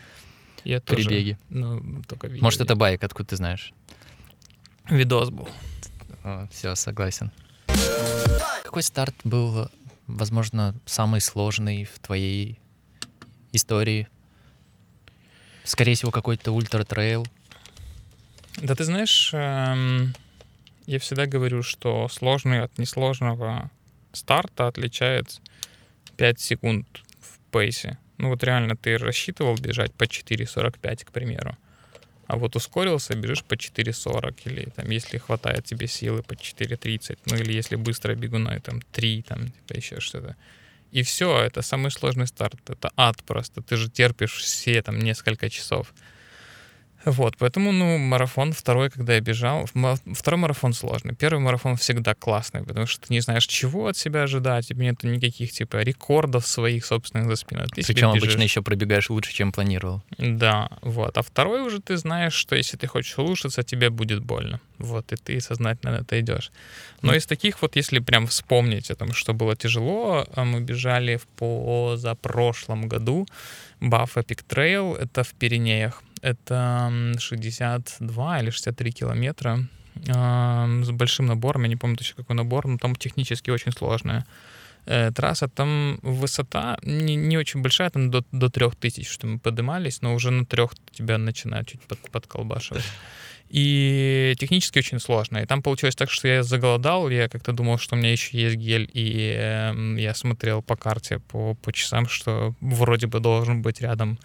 [0.63, 1.09] Я При тоже.
[1.09, 1.39] беге.
[1.49, 2.43] Ну, только видел.
[2.43, 3.73] Может, это байк, откуда ты знаешь?
[4.89, 5.49] Видос был.
[6.23, 7.31] О, все, согласен.
[8.63, 9.69] Какой старт был,
[10.07, 12.59] возможно, самый сложный в твоей
[13.51, 14.07] истории?
[15.63, 17.25] Скорее всего, какой-то ультра-трейл.
[18.57, 20.13] Да ты знаешь, эм,
[20.85, 23.69] я всегда говорю, что сложный от несложного
[24.11, 25.39] старта отличает
[26.17, 26.87] 5 секунд
[27.21, 27.97] в пейсе.
[28.17, 31.57] Ну вот реально ты рассчитывал бежать по 4.45, к примеру,
[32.27, 37.37] а вот ускорился, бежишь по 4.40, или там, если хватает тебе силы, по 4.30, ну
[37.37, 40.35] или если быстро бегуной, там 3, там, типа еще что-то.
[40.91, 43.61] И все, это самый сложный старт, это ад просто.
[43.61, 45.93] Ты же терпишь все там несколько часов.
[47.09, 49.67] Вот, поэтому, ну, марафон второй, когда я бежал,
[50.13, 51.15] второй марафон сложный.
[51.15, 55.03] Первый марафон всегда классный, потому что ты не знаешь, чего от себя ожидать, и нет
[55.03, 57.65] никаких, типа, рекордов своих собственных за спиной.
[57.73, 60.03] Ты Причем обычно еще пробегаешь лучше, чем планировал.
[60.17, 61.17] Да, вот.
[61.17, 64.59] А второй уже ты знаешь, что если ты хочешь улучшиться, тебе будет больно.
[64.77, 66.51] Вот, и ты сознательно на это идешь.
[67.01, 67.17] Но mm.
[67.17, 71.27] из таких вот, если прям вспомнить о том, что было тяжело, а мы бежали в
[71.27, 73.25] позапрошлом году,
[73.81, 76.03] Buff Epic Trail, это в Пиренеях.
[76.21, 79.67] Это 62 или 63 километра
[80.05, 81.63] с большим набором.
[81.63, 84.25] Я не помню точно какой набор, но там технически очень сложная
[84.85, 85.47] э, трасса.
[85.47, 90.31] Там высота не, не очень большая, там до, до 3000, что мы поднимались, но уже
[90.31, 92.85] на трех тебя начинает чуть под, подколбашивать.
[93.49, 95.39] И технически очень сложно.
[95.39, 98.55] И там получилось так, что я заголодал, я как-то думал, что у меня еще есть
[98.57, 103.81] гель, и э, я смотрел по карте, по, по часам, что вроде бы должен быть
[103.81, 104.19] рядом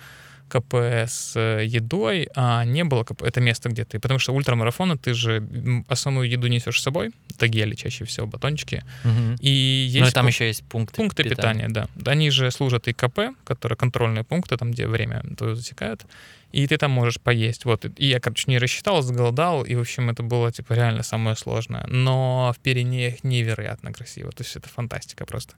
[0.49, 3.23] КП с э, едой, а не было КП.
[3.23, 3.99] Это место, где ты...
[3.99, 5.43] Потому что ультрамарафоны ты же
[5.89, 7.11] основную еду несешь с собой.
[7.31, 8.85] Это гели чаще всего, батончики.
[9.05, 9.37] Угу.
[9.41, 9.51] И
[9.89, 10.01] есть...
[10.01, 11.67] Ну и там еще есть пункты Пункты питания.
[11.67, 12.11] питания, да.
[12.11, 16.07] Они же служат и КП, которые контрольные пункты, там, где время засекают
[16.55, 17.65] и ты там можешь поесть.
[17.65, 17.85] Вот.
[17.97, 21.85] И я, короче, не рассчитал, сголодал, и, в общем, это было, типа, реально самое сложное.
[21.89, 25.55] Но в Пиренеях невероятно красиво, то есть это фантастика просто.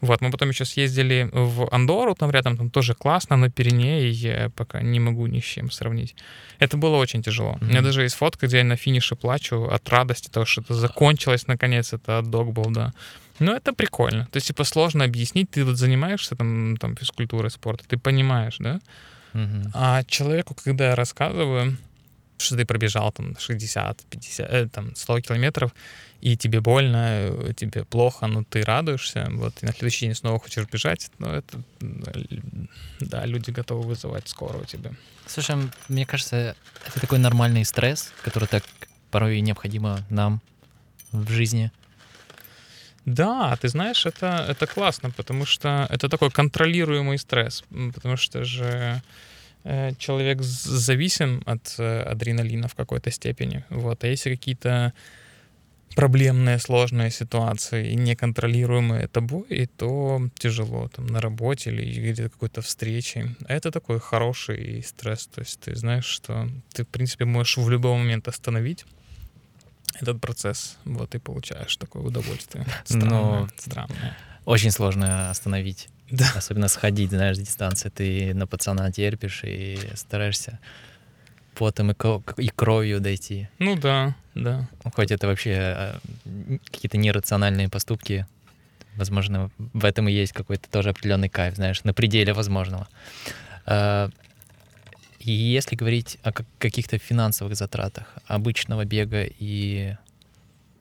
[0.00, 4.50] Вот, мы потом еще съездили в Андору, там рядом, там тоже классно, но Пиренеи я
[4.50, 6.14] пока не могу ни с чем сравнить.
[6.60, 7.54] Это было очень тяжело.
[7.54, 7.64] Mm-hmm.
[7.64, 10.74] У меня даже есть фотка, где я на финише плачу от радости того, что это
[10.74, 12.92] закончилось, наконец, это дог был, да.
[13.40, 14.28] Ну, это прикольно.
[14.30, 15.50] То есть, типа, сложно объяснить.
[15.50, 18.78] Ты вот занимаешься там, там физкультурой, спортом, ты понимаешь, да?
[19.36, 19.70] Угу.
[19.74, 21.76] А человеку, когда я рассказываю,
[22.38, 25.74] что ты пробежал там 60, 50, э, там 100 километров,
[26.20, 30.38] и тебе больно, э, тебе плохо, но ты радуешься, вот, и на следующий день снова
[30.38, 31.62] хочешь бежать, ну, это,
[33.00, 34.92] да, люди готовы вызывать скоро у тебя.
[35.26, 35.56] Слушай,
[35.88, 38.64] мне кажется, это такой нормальный стресс, который так
[39.10, 40.40] порой необходимо нам
[41.12, 41.70] в жизни.
[43.06, 47.64] Да, ты знаешь, это, это классно, потому что это такой контролируемый стресс,
[47.94, 49.00] потому что же
[49.64, 53.64] э, человек зависим от э, адреналина в какой-то степени.
[53.70, 54.02] Вот.
[54.02, 54.92] А если какие-то
[55.94, 63.36] проблемные, сложные ситуации и неконтролируемые тобой, то тяжело там на работе или где-то какой-то встрече.
[63.48, 65.28] А это такой хороший стресс.
[65.28, 68.84] То есть ты знаешь, что ты, в принципе, можешь в любой момент остановить
[70.00, 72.66] этот процесс, вот и получаешь такое удовольствие.
[72.84, 74.16] Странное, Но странное.
[74.44, 75.88] Очень сложно остановить.
[76.10, 76.30] Да.
[76.36, 77.88] Особенно сходить, знаешь, дистанции.
[77.88, 80.60] Ты на пацана терпишь и стараешься
[81.56, 83.48] потом и, кровью дойти.
[83.58, 84.68] Ну да, да.
[84.94, 85.98] Хоть это вообще а,
[86.70, 88.26] какие-то нерациональные поступки,
[88.94, 92.86] возможно, в этом и есть какой-то тоже определенный кайф, знаешь, на пределе возможного.
[95.26, 99.96] И если говорить о каких-то финансовых затратах обычного бега и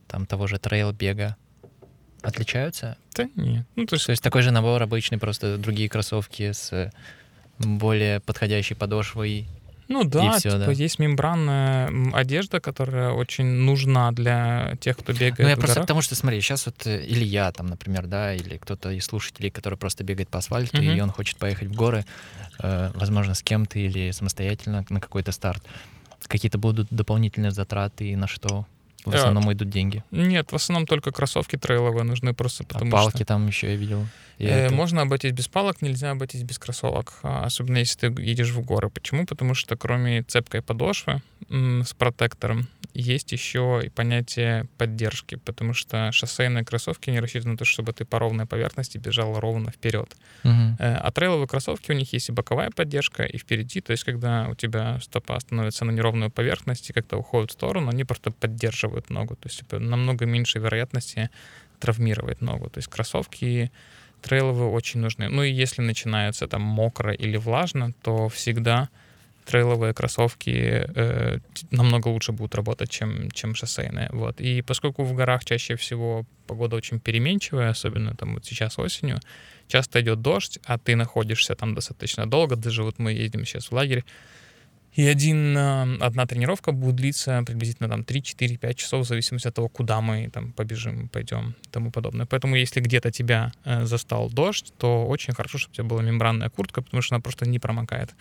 [0.07, 1.35] там того же трейл-бега,
[2.21, 2.95] отличаются?
[3.15, 3.65] Да нет.
[3.75, 4.05] Ну, то, есть...
[4.05, 6.91] то есть такой же набор обычный, просто другие кроссовки с
[7.57, 9.47] более подходящей подошвой
[9.87, 10.71] ну да, все, типа да.
[10.71, 15.39] есть мембранная одежда, которая очень нужна для тех, кто бегает.
[15.39, 15.83] Ну я просто горах.
[15.83, 19.51] потому что смотри, сейчас вот э, или я там, например, да, или кто-то из слушателей,
[19.51, 20.97] который просто бегает по асфальту mm-hmm.
[20.97, 22.05] и он хочет поехать в горы,
[22.59, 25.63] э, возможно, с кем-то или самостоятельно на какой-то старт.
[26.27, 28.65] Какие-то будут дополнительные затраты и на что?
[29.05, 30.03] В основном идут деньги.
[30.11, 33.25] Нет, в основном только кроссовки трейловые нужны просто а потому а палки что...
[33.25, 34.05] там еще я видел.
[34.37, 34.75] Я э, это...
[34.75, 38.89] Можно обойтись без палок, нельзя обойтись без кроссовок, а, особенно если ты едешь в горы.
[38.89, 39.25] Почему?
[39.25, 46.63] Потому что кроме цепкой подошвы с протектором есть еще и понятие поддержки, потому что шоссейные
[46.63, 50.15] кроссовки не рассчитаны на то, чтобы ты по ровной поверхности бежал ровно вперед.
[50.43, 50.77] Угу.
[50.79, 54.55] А трейловые кроссовки, у них есть и боковая поддержка, и впереди, то есть когда у
[54.55, 59.35] тебя стопа становится на неровную поверхность и как-то уходит в сторону, они просто поддерживают ногу,
[59.35, 61.29] то есть намного меньше вероятности
[61.79, 62.69] травмировать ногу.
[62.69, 63.71] То есть кроссовки
[64.21, 65.29] трейловые очень нужны.
[65.29, 68.89] Ну и если начинается там мокро или влажно, то всегда
[69.45, 71.39] трейловые кроссовки э,
[71.71, 74.09] намного лучше будут работать, чем, чем шоссейные.
[74.11, 74.41] Вот.
[74.41, 79.19] И поскольку в горах чаще всего погода очень переменчивая, особенно там вот сейчас осенью,
[79.67, 83.75] часто идет дождь, а ты находишься там достаточно долго, даже вот мы едем сейчас в
[83.75, 84.03] лагерь,
[84.97, 89.67] И один, э, одна тренировка будет длиться приблизительно там 3-4-5 часов, в зависимости от того,
[89.69, 92.25] куда мы там побежим, пойдем и тому подобное.
[92.25, 96.49] Поэтому если где-то тебя э, застал дождь, то очень хорошо, чтобы у тебя была мембранная
[96.49, 98.15] куртка, потому что она просто не промокает.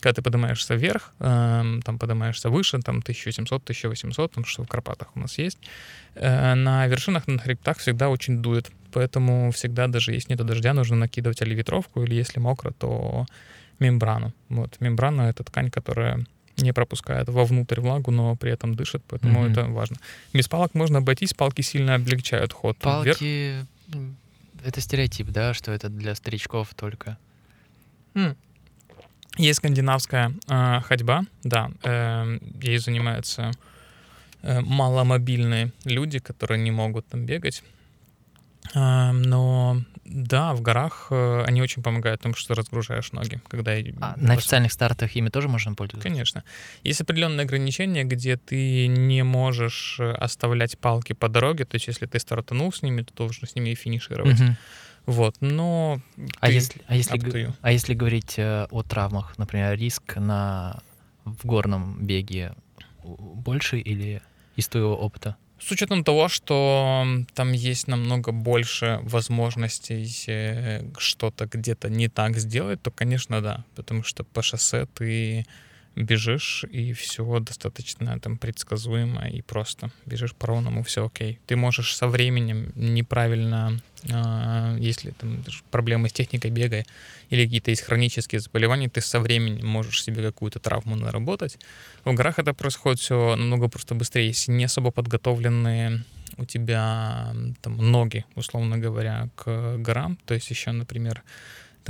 [0.00, 5.20] Когда ты поднимаешься вверх, э, там поднимаешься выше, там 1700-1800, там что в Карпатах у
[5.20, 5.58] нас есть,
[6.14, 8.70] э, на вершинах, на хребтах всегда очень дует.
[8.92, 13.26] Поэтому всегда, даже если нет дождя, нужно накидывать или ветровку, или если мокро, то
[13.78, 14.32] мембрану.
[14.48, 19.52] Вот, мембрана— это ткань, которая не пропускает вовнутрь влагу, но при этом дышит, поэтому mm-hmm.
[19.52, 19.96] это важно.
[20.32, 22.76] Без палок можно обойтись, палки сильно облегчают ход.
[22.78, 24.06] Палки вверх.—
[24.64, 27.16] это стереотип, да, что это для старичков только?
[28.14, 28.36] Mm.
[29.36, 33.52] Есть скандинавская э, ходьба, да, э, ей занимаются
[34.42, 37.62] э, маломобильные люди, которые не могут там бегать.
[38.74, 43.40] Э, но да, в горах э, они очень помогают, потому что разгружаешь ноги.
[43.48, 46.08] Когда а на официальных стартах ими тоже можно пользоваться?
[46.08, 46.42] Конечно.
[46.82, 51.64] Есть определенные ограничения, где ты не можешь э, оставлять палки по дороге.
[51.64, 54.40] То есть, если ты стартанул с ними, то должен с ними и финишировать.
[54.40, 54.56] Угу.
[55.06, 56.00] Вот, но...
[56.40, 60.82] А если, а, если, а если говорить э, о травмах, например, риск на,
[61.24, 62.52] в горном беге
[63.02, 64.22] больше или
[64.56, 65.36] из твоего опыта?
[65.58, 72.80] С учетом того, что там есть намного больше возможностей э, что-то где-то не так сделать,
[72.82, 73.64] то, конечно, да.
[73.74, 75.46] Потому что по шоссе ты
[75.96, 79.90] бежишь, и все достаточно там предсказуемо и просто.
[80.06, 81.38] Бежишь по ровному, все окей.
[81.46, 86.84] Ты можешь со временем неправильно, э, если там проблемы с техникой бега
[87.30, 91.58] или какие-то есть хронические заболевания, ты со временем можешь себе какую-то травму наработать.
[92.04, 94.28] В горах это происходит все намного просто быстрее.
[94.28, 96.04] Если не особо подготовленные
[96.36, 101.22] у тебя там ноги, условно говоря, к горам, то есть еще, например,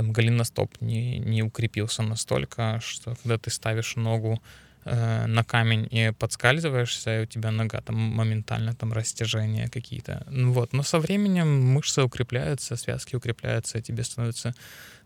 [0.01, 4.41] там голеностоп не, не укрепился настолько, что когда ты ставишь ногу
[4.85, 10.25] э, на камень и подскальзываешься, и у тебя нога там моментально там растяжения какие-то.
[10.29, 14.55] Ну вот, но со временем мышцы укрепляются, связки укрепляются, и тебе становится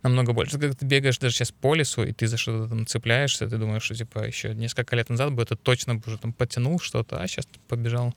[0.01, 0.57] намного больше.
[0.57, 3.83] Когда ты бегаешь даже сейчас по лесу, и ты за что-то там цепляешься, ты думаешь,
[3.83, 7.27] что типа еще несколько лет назад бы это точно бы уже там потянул что-то, а
[7.27, 8.13] сейчас побежал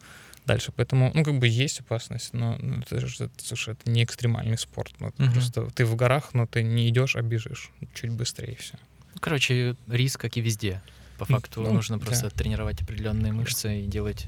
[0.49, 0.73] дальше.
[0.75, 4.93] Поэтому, ну, как бы есть опасность, но ну, это же, слушай, это не экстремальный спорт.
[4.99, 5.33] Ну, угу.
[5.33, 8.75] Просто ты в горах, но ты не идешь, а бежишь чуть быстрее все.
[9.21, 10.83] Короче, риск, как и везде.
[11.19, 12.31] По факту ну, нужно просто да.
[12.31, 14.27] тренировать определенные мышцы и делать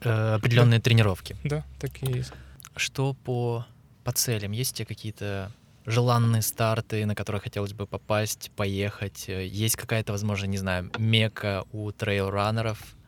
[0.00, 0.82] э, определенные да.
[0.82, 1.36] тренировки.
[1.44, 2.32] Да, так и есть.
[2.76, 3.66] Что по,
[4.04, 4.52] по целям?
[4.52, 5.52] Есть у тебя какие-то
[5.84, 9.28] желанные старты, на которые хотелось бы попасть, поехать?
[9.28, 12.99] Есть какая-то, возможно, не знаю, мека у трейл-раннеров, Э,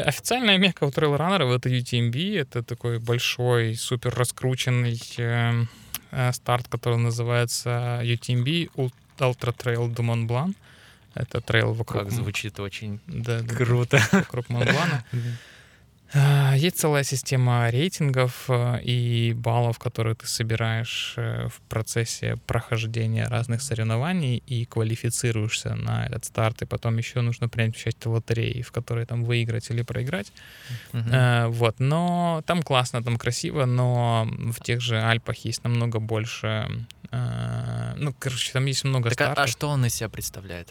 [0.00, 5.64] официальная мекка у трейлранеров— это UTMB, это такой большой, супер раскрученный э,
[6.10, 8.70] э, старт, который называется UTMB
[9.18, 10.54] Ultra Trail du Mont Blanc.
[11.14, 12.04] Это трейл вокруг...
[12.04, 14.00] Как звучит очень да, круто.
[14.12, 15.04] Вокруг Монблана.
[16.14, 23.26] А, есть целая система рейтингов э, и баллов, которые ты собираешь э, в процессе прохождения
[23.26, 26.62] разных соревнований и квалифицируешься на этот старт.
[26.62, 30.32] И потом еще нужно принять участие в лотерее, в которой там выиграть или проиграть.
[30.92, 31.48] Uh-huh.
[31.48, 31.76] Вот.
[31.78, 36.68] Но там классно, там красиво, но в тех же Альпах есть намного больше...
[37.10, 39.38] Ну, короче, там есть много так стартов.
[39.38, 40.68] А, а что он из себя представляет?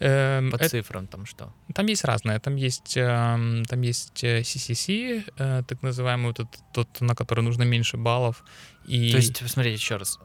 [0.00, 1.52] Эм, По это, цифрам там что?
[1.74, 2.38] Там есть разное.
[2.38, 7.64] Там есть, эм, там есть CCC, э, э, так называемый, тот, тот, на который нужно
[7.64, 8.44] меньше баллов.
[8.86, 9.10] И...
[9.10, 10.18] То есть, смотрите еще раз.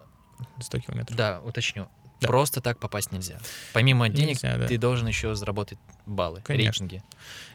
[0.59, 1.17] 100 километров.
[1.17, 1.87] Да, уточню.
[2.21, 2.27] Да.
[2.27, 3.37] Просто так попасть нельзя.
[3.73, 4.67] Помимо денег, нельзя, да.
[4.67, 6.83] ты должен еще заработать баллы, Конечно.
[6.85, 7.03] рейтинги.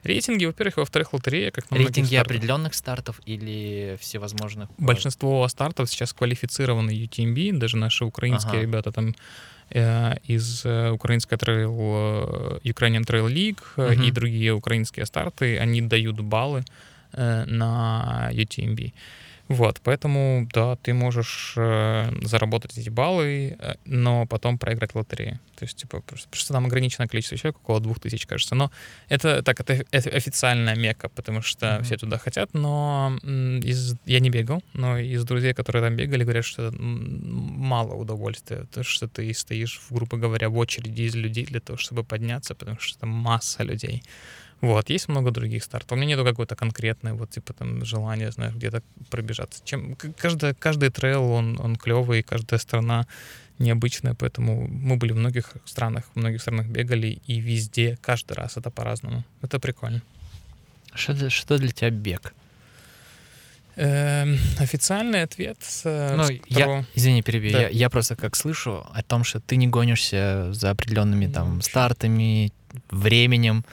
[0.03, 4.69] Рейтинги, во-первых, во-вторых, лотерея, как на Рейтинги определенных стартов или всевозможных?
[4.77, 8.63] Большинство стартов сейчас квалифицированы UTMB, даже наши украинские ага.
[8.63, 9.15] ребята там Э,
[9.71, 14.07] из э, украинской трейл, э, Ukrainian Trail League uh-huh.
[14.07, 16.65] и другие украинские старты, они дают баллы
[17.13, 18.93] на UTMB.
[19.49, 25.41] Вот, поэтому, да, ты можешь э, заработать эти баллы, э, но потом проиграть в лотерее.
[25.57, 28.55] То есть, типа, просто, просто там ограниченное количество человек, около двух тысяч, кажется.
[28.55, 28.71] Но
[29.09, 31.83] это так, это, это официальная мека, потому что mm-hmm.
[31.83, 36.45] все туда хотят, но из, я не бегал, но из друзей, которые там бегали, говорят,
[36.45, 41.79] что мало удовольствия, то, что ты стоишь, грубо говоря, в очереди из людей для того,
[41.79, 44.03] чтобы подняться, потому что там масса людей.
[44.61, 45.93] Вот, есть много других стартов.
[45.93, 49.63] У меня нету какой-то конкретной вот типа там желания, знаешь, где-то пробежаться.
[49.65, 53.07] Чем каждый, каждый трейл, он, он клевый, каждая страна
[53.61, 58.57] необычная, поэтому мы были в многих странах, в многих странах бегали, и везде, каждый раз
[58.57, 59.25] это по-разному.
[59.43, 60.03] Это прикольно.
[60.95, 62.35] Что, что для тебя бег?
[63.77, 65.59] Эм, официальный ответ.
[65.85, 67.53] э, Ну, что- я, извини, перебью.
[67.53, 67.61] Да.
[67.63, 72.53] Я, я просто как слышу о том, что ты не гонишься за определенными там стартами,
[72.91, 73.65] временем.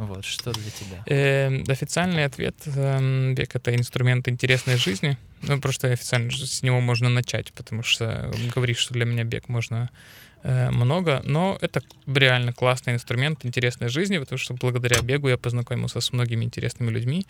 [0.00, 1.02] Вот, что для тебя?
[1.06, 5.18] Эм, официальный ответ эм, бег это инструмент интересной жизни.
[5.42, 9.84] Ну, просто официально с него можно начать, потому что говоришь, что для меня бег можно
[9.84, 16.00] э, много, но это реально классный инструмент интересной жизни, потому что благодаря бегу я познакомился
[16.00, 17.26] с многими интересными людьми,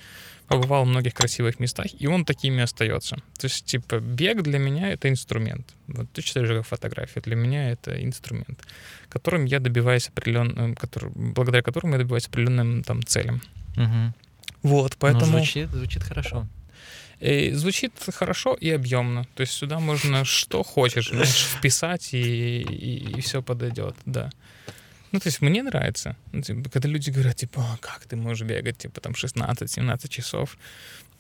[0.46, 3.16] побывал в многих красивых местах, и он такими остается.
[3.38, 5.74] То есть, типа, бег для меня это инструмент.
[5.88, 8.66] Вот ты читаешь как фотография, для меня это инструмент,
[9.08, 13.42] которым я добиваюсь определенным, который, благодаря которому я добиваюсь определенным там целям.
[13.76, 14.14] Мгм.
[14.62, 16.46] Вот, Ну, поэтому звучит, звучит хорошо.
[17.20, 19.26] Э, звучит хорошо и объемно.
[19.34, 24.30] То есть сюда можно что хочешь, знаешь, вписать, и, и, все подойдет, да.
[25.12, 26.16] Ну, то есть мне нравится.
[26.32, 30.56] Ну, типа, когда люди говорят, типа, «А, как ты можешь бегать, типа, там, 16-17 часов.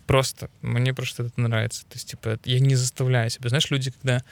[0.06, 1.82] Просто, мне просто это нравится.
[1.82, 3.48] То есть, типа, я не заставляю себя.
[3.48, 4.22] Знаешь, люди, когда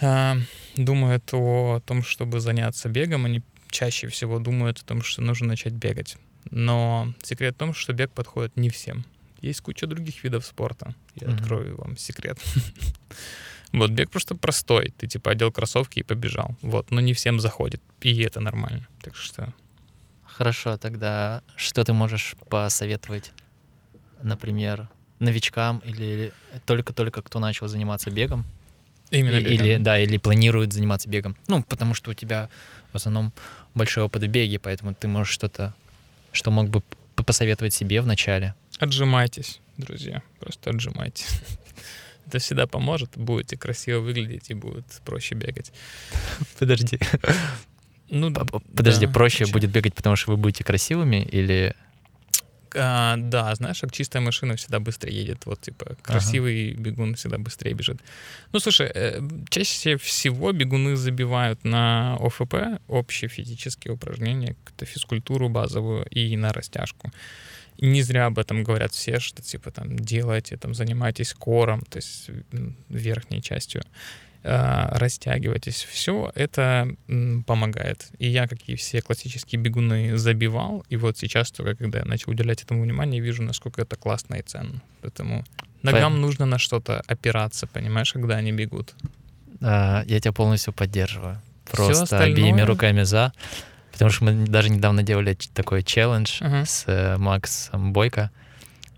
[0.00, 0.36] а,
[0.76, 5.72] думают о том, чтобы заняться бегом, они чаще всего думают о том, что нужно начать
[5.72, 6.16] бегать.
[6.50, 9.04] Но секрет в том, что бег подходит не всем.
[9.46, 10.94] Есть куча других видов спорта.
[11.14, 11.36] Я Мгм.
[11.36, 12.38] открою вам секрет.
[13.72, 14.94] Вот, бег просто простой.
[14.96, 16.56] Ты типа одел кроссовки и побежал.
[16.62, 17.82] Вот, но не всем заходит.
[18.00, 18.86] И это нормально.
[19.02, 19.52] Так что
[20.24, 23.32] Хорошо, тогда что ты можешь посоветовать,
[24.22, 24.88] например,
[25.18, 26.32] новичкам или
[26.64, 28.44] только-только кто начал заниматься бегом?
[29.10, 29.66] именно бегом.
[29.66, 31.36] Или, да, или планирует заниматься бегом.
[31.48, 32.48] Ну, потому что у тебя
[32.92, 33.32] в основном
[33.74, 35.74] большой опыт в беге, поэтому ты можешь что-то,
[36.32, 36.82] что мог бы
[37.24, 38.54] посоветовать себе в начале.
[38.78, 40.22] Отжимайтесь, друзья.
[40.40, 41.40] Просто отжимайтесь.
[42.26, 43.10] Это всегда поможет.
[43.16, 45.72] Будете красиво выглядеть и будет проще бегать.
[46.58, 46.98] Подожди.
[48.08, 49.52] Ну, Подожди, да, проще очень.
[49.52, 51.74] будет бегать, потому что вы будете красивыми или...
[52.78, 55.46] А, да, знаешь, как чистая машина всегда быстрее едет.
[55.46, 57.98] Вот, типа, красивый бегун всегда быстрее бежит.
[58.52, 62.54] Ну, слушай, э, чаще всего бегуны забивают на ОФП,
[62.86, 67.10] общие физические упражнения, какую-то физкультуру базовую и на растяжку.
[67.78, 71.96] И не зря об этом говорят все, что, типа, там, делайте, там, занимайтесь кором, то
[71.98, 72.30] есть
[72.88, 73.82] верхней частью
[74.42, 75.82] э, растягивайтесь.
[75.84, 76.88] Все это
[77.46, 78.08] помогает.
[78.18, 80.84] И я, как и все классические бегуны, забивал.
[80.88, 84.42] И вот сейчас, только когда я начал уделять этому внимание, вижу, насколько это классно и
[84.42, 84.80] ценно.
[85.02, 85.44] Поэтому
[85.82, 88.94] ногам нужно на что-то опираться, понимаешь, когда они бегут.
[89.60, 91.40] А, я тебя полностью поддерживаю.
[91.70, 93.32] Просто остальное- обеими руками за.
[93.96, 96.64] Потому что мы даже недавно делали такой челлендж Ага.
[96.66, 98.30] с э, Максом Бойко.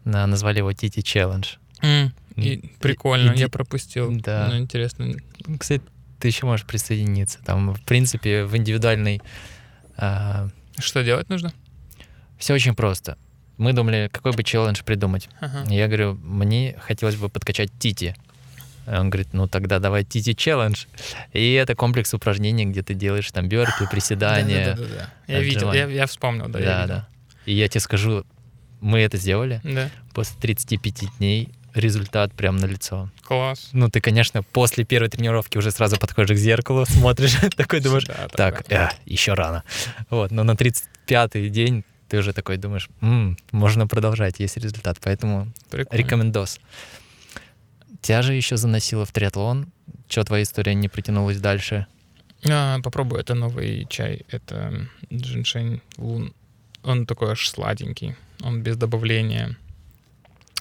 [0.05, 1.55] На- назвали его Тити челлендж.
[1.83, 4.11] М, и И- прикольно, иди- я пропустил.
[4.21, 4.49] Да.
[4.51, 5.15] Ну, интересно.
[5.59, 5.83] Кстати,
[6.19, 7.39] ты еще можешь присоединиться.
[7.45, 9.23] Там, в принципе, в индивидуальной
[9.97, 11.53] Что делать нужно?
[12.39, 13.17] все очень просто.
[13.57, 15.29] Мы думали, какой бы челлендж придумать.
[15.41, 15.65] Ага.
[15.73, 18.15] Я говорю, мне хотелось бы подкачать Тити.
[18.91, 20.85] Он говорит, ну тогда давай Тити челлендж.
[21.33, 24.75] И это комплекс упражнений, где ты делаешь там бёрпи, приседания.
[24.75, 25.11] Да-да-да-да.
[25.33, 26.59] Я видел, я, я вспомнил, да.
[26.59, 27.09] Да, да.
[27.45, 28.25] И я тебе скажу,
[28.81, 29.61] мы это сделали.
[29.65, 33.11] Да, После 35 дней результат прям на лицо.
[33.25, 33.69] класс.
[33.73, 38.29] Ну, ты, конечно, после первой тренировки уже сразу подходишь к зеркалу, смотришь, такой думаешь, Да,
[38.29, 38.91] так, да.
[38.93, 39.63] э, еще рано.
[40.11, 44.97] Вот, но на 35-й день ты уже такой думаешь, «М, можно продолжать, есть результат.
[45.03, 46.03] Поэтому Прикольно.
[46.03, 46.59] рекомендос.
[48.09, 49.71] Тебя же еще заносило в триатлон.
[50.09, 51.87] Че твоя история не притянулась дальше?
[52.49, 54.25] А, попробуй, это новый чай.
[54.31, 56.33] Это джиншень лун.
[56.83, 58.17] Он такой аж сладенький.
[58.43, 59.59] Он без добавления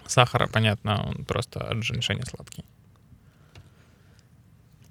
[0.07, 2.65] сахара, понятно, он просто от джиншеня сладкий.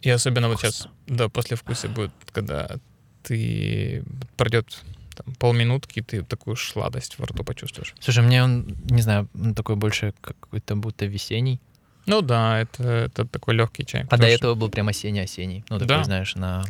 [0.00, 2.78] И особенно вот сейчас, да, после вкуса будет, когда
[3.22, 4.02] ты
[4.38, 4.82] пройдет
[5.14, 7.94] там, полминутки, ты такую сладость во рту почувствуешь.
[8.00, 11.60] Слушай, мне он, не знаю, он такой больше какой-то будто весенний.
[12.06, 14.06] Ну да, это, это такой легкий чай.
[14.08, 15.64] А до что этого был прям осенний-осенний.
[15.68, 16.04] Ну, такой, Да.
[16.04, 16.64] знаешь, на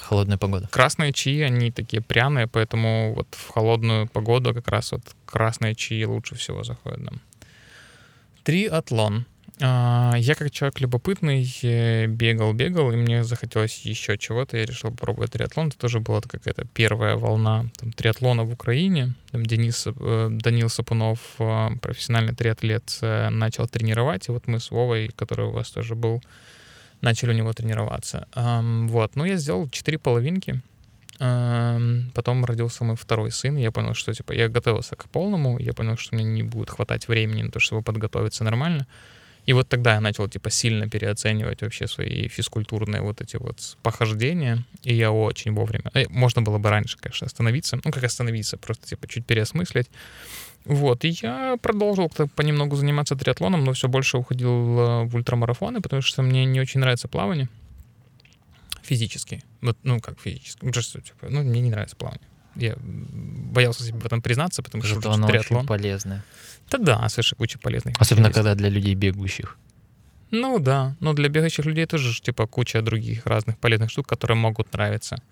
[0.00, 0.68] холодную погоду.
[0.70, 6.04] Красные чаи, они такие пряные, поэтому вот в холодную погоду как раз вот красные чаи
[6.04, 7.20] лучше всего заходят нам.
[8.44, 9.26] Триатлон.
[9.58, 14.58] А, Я как человек любопытный э, бегал, бегал, и мне захотелось еще чего-то.
[14.58, 15.68] Я решил попробовать триатлон.
[15.68, 19.14] Это тоже была какая-то первая волна там, триатлона в Украине.
[19.30, 24.28] Там Денис, э, Данил Сапунов, э, профессиональный триатлет, начал тренировать.
[24.28, 26.22] И вот мы с Вовой, который у вас тоже был,
[27.00, 28.26] начали у него тренироваться.
[28.34, 30.60] Вот, ну я сделал четыре половинки.
[31.18, 33.56] Потом родился мой второй сын.
[33.56, 35.58] Я понял, что типа я готовился к полному.
[35.58, 38.86] Я понял, что мне не будет хватать времени на то, чтобы подготовиться нормально.
[39.46, 44.64] И вот тогда я начал, типа, сильно переоценивать вообще свои физкультурные вот эти вот похождения,
[44.82, 45.90] и я очень вовремя...
[45.94, 49.88] Э, можно было бы раньше, конечно, остановиться, ну, как остановиться, просто, типа, чуть переосмыслить.
[50.64, 56.02] Вот, и я продолжил понемногу заниматься триатлоном, но все больше уходил э, в ультрамарафоны, потому
[56.02, 57.48] что мне не очень нравится плавание
[58.86, 59.42] физически.
[59.60, 60.64] Вот, ну, как физически.
[60.64, 62.26] Ну, типа, ну, мне не нравится плавание.
[62.54, 65.58] Я боялся себе в этом признаться, потому что Зато оно триатлон.
[65.58, 66.24] очень полезное.
[66.70, 67.94] Да, да, совершенно куча полезных.
[68.00, 69.56] Особенно, когда для людей бегущих.
[70.30, 74.72] Ну да, но для бегающих людей тоже типа куча других разных полезных штук, которые могут
[74.72, 75.22] нравиться.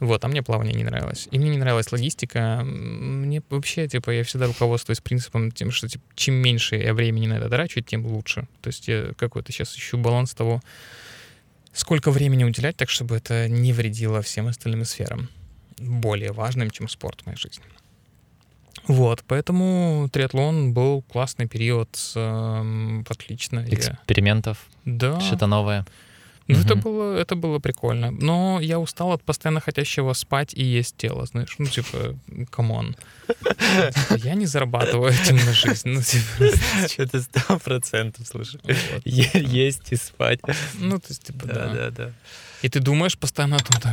[0.00, 1.28] Вот, а мне плавание не нравилось.
[1.30, 2.62] И мне не нравилась логистика.
[2.64, 7.34] Мне вообще, типа, я всегда руководствуюсь принципом тем, что типа, чем меньше я времени на
[7.34, 8.48] это трачу, тем лучше.
[8.60, 10.60] То есть я какой-то сейчас ищу баланс того,
[11.72, 15.28] сколько времени уделять, так чтобы это не вредило всем остальным сферам,
[15.78, 17.64] более важным, чем спорт в моей жизни.
[18.86, 23.64] Вот, поэтому триатлон был классный период, э, отлично.
[23.68, 25.20] Экспериментов, да.
[25.20, 25.86] что-то новое.
[26.46, 26.64] Ну, угу.
[26.64, 28.10] это, было, это было прикольно.
[28.10, 31.54] Но я устал от постоянно хотящего спать и есть тела, знаешь.
[31.58, 32.18] Ну, типа,
[32.50, 32.96] come on.
[33.26, 35.88] Типа, я не зарабатываю этим на жизнь.
[35.88, 36.56] Ну, типа...
[36.88, 38.60] Что-то сто процентов, слушай.
[39.04, 40.40] Есть и спать.
[40.74, 41.68] Ну, то есть, типа, да.
[41.72, 42.10] Да, да,
[42.64, 43.92] И ты думаешь постоянно о том, так,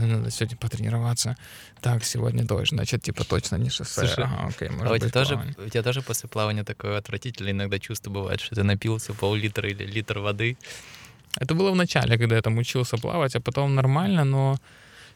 [0.00, 1.36] надо сегодня потренироваться.
[1.80, 4.06] Так, сегодня дождь, значит, типа, точно не шоссе.
[4.06, 7.50] Слушай, ага, окей, может а у, тебя тоже, у тебя тоже после плавания такое отвратительное
[7.50, 10.56] иногда чувство бывает, что ты напился пол-литра или литр воды,
[11.40, 14.58] это было в начале, когда я там учился плавать, а потом нормально, но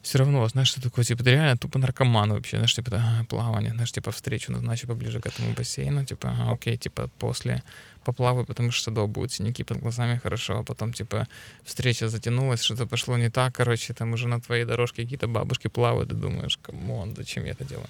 [0.02, 3.70] все равно, знаешь, что такое, типа, ты реально тупо наркоман вообще, знаешь, типа, а, плавание,
[3.70, 7.62] знаешь, типа, встречу назначу поближе к этому бассейну, типа, а, окей, типа, после
[8.04, 11.26] поплаваю, потому что да, будут синяки под глазами, хорошо, а потом, типа,
[11.64, 16.10] встреча затянулась, что-то пошло не так, короче, там уже на твоей дорожке какие-то бабушки плавают,
[16.10, 17.88] ты думаешь, come on, зачем я это делаю?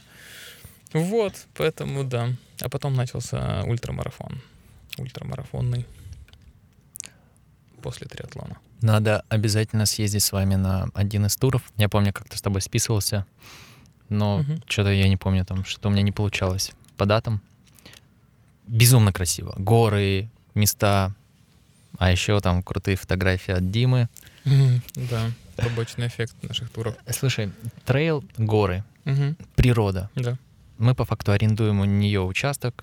[0.93, 2.29] Вот, поэтому, да.
[2.61, 4.43] А потом начался ультрамарафон,
[4.99, 5.87] ультрамарафонный
[7.83, 8.59] после триатлона.
[8.83, 11.63] Надо обязательно съездить с вами на один из туров.
[11.77, 13.27] Я помню, как-то с тобой списывался,
[14.09, 14.61] но угу.
[14.67, 17.41] что-то я не помню там, что у меня не получалось по датам.
[18.73, 19.55] Безумно красиво.
[19.59, 21.13] Горы, места,
[21.99, 24.09] а еще там крутые фотографии от Димы.
[24.95, 26.95] Да, побочный эффект наших туров.
[27.11, 27.53] Слушай,
[27.85, 28.83] трейл, горы,
[29.57, 30.09] природа.
[30.15, 30.39] Да.
[30.79, 32.83] Мы по факту арендуем у нее участок,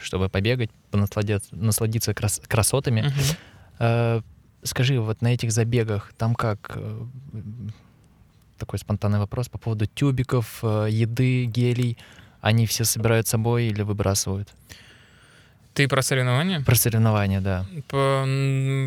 [0.00, 3.12] чтобы побегать, насладиться крас красотами.
[3.78, 4.20] Э,
[4.64, 7.02] скажи, вот на этих забегах там как э,
[8.58, 11.98] такой спонтанный вопрос по поводу тюбиков, э, еды, гелей.
[12.42, 14.48] Они все собирают с собой или выбрасывают?
[15.74, 16.60] Ты про соревнования?
[16.60, 17.64] Про соревнования, да.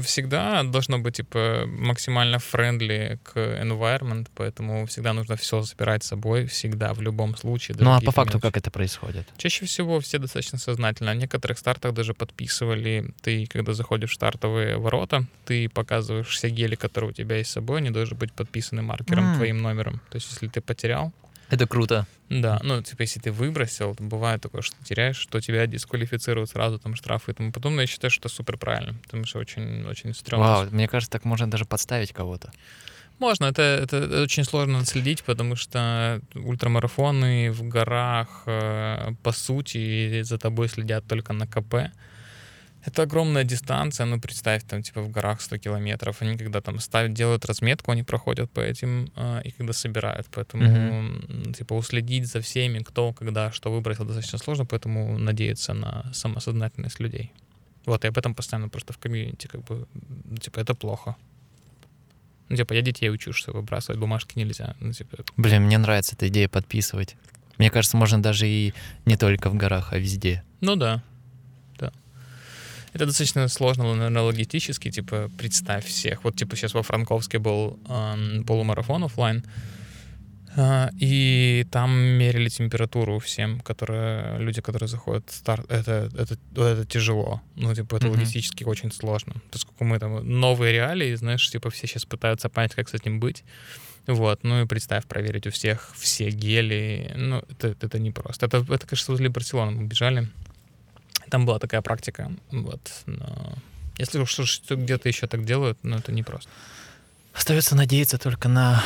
[0.03, 6.45] Всегда должно быть типа максимально френдли к environment, поэтому всегда нужно все забирать с собой,
[6.45, 7.75] всегда, в любом случае.
[7.79, 8.41] Ну а по факту мелочи.
[8.41, 9.27] как это происходит?
[9.37, 11.13] Чаще всего все достаточно сознательно.
[11.13, 16.75] На некоторых стартах даже подписывали, ты, когда заходишь в стартовые ворота, ты показываешь все гели,
[16.75, 19.35] которые у тебя есть с собой, они должны быть подписаны маркером, mm.
[19.37, 20.01] твоим номером.
[20.11, 21.11] То есть если ты потерял,
[21.49, 22.07] это круто.
[22.29, 26.79] Да, ну, типа, если ты выбросил, то бывает такое, что теряешь, то тебя дисквалифицируют сразу,
[26.79, 27.83] там, штрафы и тому подобное.
[27.83, 30.47] Я считаю, что это супер правильно, потому что очень, очень стрёмно.
[30.47, 32.51] Вау, мне кажется, так можно даже подставить кого-то.
[33.19, 40.21] Можно, это, это, это очень сложно отследить, потому что ультрамарафоны в горах, э, по сути,
[40.23, 41.91] за тобой следят только на КП.
[42.85, 47.13] Это огромная дистанция, ну представь, там типа в горах 100 километров, они когда там ставят,
[47.13, 51.53] делают разметку, они проходят по этим э, и когда собирают, поэтому mm-hmm.
[51.53, 57.31] типа уследить за всеми, кто, когда, что выбросил, достаточно сложно, поэтому надеяться на самосознательность людей.
[57.85, 59.87] Вот, и об этом постоянно просто в комьюнити как бы,
[60.39, 61.15] типа, это плохо.
[62.49, 64.75] Ну, типа, я детей учу, что выбрасывать бумажки нельзя.
[64.79, 65.17] Ну, типа...
[65.37, 67.15] Блин, мне нравится эта идея подписывать.
[67.57, 68.73] Мне кажется, можно даже и
[69.05, 70.43] не только в горах, а везде.
[70.61, 71.03] Ну да,
[72.95, 76.23] это достаточно сложно, наверное, логистически, типа, представь всех.
[76.23, 79.43] Вот, типа, сейчас во Франковске был эм, полумарафон офлайн,
[80.57, 85.69] Uh, и там мерили температуру всем, которые, люди, которые заходят в старт.
[85.69, 87.41] Это, это, это тяжело.
[87.57, 88.11] Ну, типа, это mm-hmm.
[88.11, 89.33] логистически очень сложно.
[89.51, 93.43] Поскольку мы там новые реалии, знаешь, типа, все сейчас пытаются понять, как с этим быть.
[94.07, 97.11] Вот, ну и представь, проверить у всех все гели.
[97.17, 98.45] Ну, это, это непросто.
[98.45, 100.29] Это, это, конечно, возле Барселоны мы бежали.
[101.35, 102.31] Там была такая практика.
[102.49, 102.79] Вот.
[103.07, 103.57] Но
[103.97, 106.49] если уж где-то еще так делают, ну это непросто.
[107.33, 108.81] Остается надеяться только на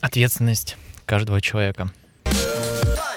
[0.00, 1.90] ответственность каждого человека.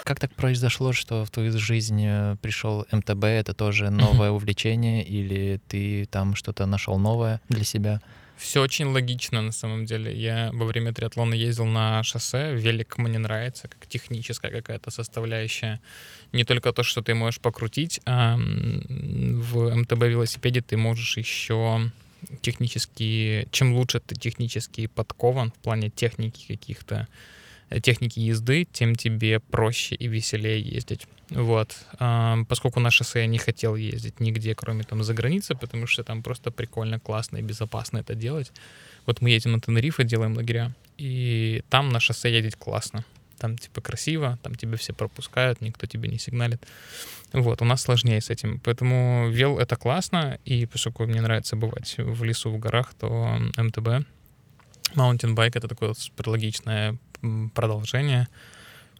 [0.04, 3.24] Как так произошло, что в твою жизнь э, пришел МТБ?
[3.26, 8.02] Это тоже новое увлечение или ты там что-то нашел новое для себя?
[8.38, 10.20] Все очень логично на самом деле.
[10.20, 12.56] Я во время триатлона ездил на шоссе.
[12.56, 15.80] Велик мне нравится, как техническая какая-то составляющая.
[16.34, 21.92] Не только то, что ты можешь покрутить, а в МТБ велосипеде ты можешь еще
[22.42, 23.48] технически...
[23.52, 27.08] Чем лучше ты технически подкован в плане техники каких-то,
[27.70, 31.08] э, техники езды, тем тебе проще и веселее ездить.
[31.30, 31.76] Вот.
[32.48, 36.22] Поскольку на шоссе я не хотел ездить нигде, кроме там за границей, потому что там
[36.22, 38.52] просто прикольно, классно и безопасно это делать.
[39.06, 43.04] Вот мы едем на Тенерифе, делаем лагеря, и там на шоссе ездить классно.
[43.44, 46.66] Там типа красиво, там тебя все пропускают, никто тебе не сигналит.
[47.34, 48.62] Вот, у нас сложнее с этим.
[48.62, 54.08] Поэтому вел это классно, и поскольку мне нравится бывать в лесу, в горах, то МТБ,
[54.96, 56.98] Mountain Bike— это такое супер логичное
[57.54, 58.30] продолжение.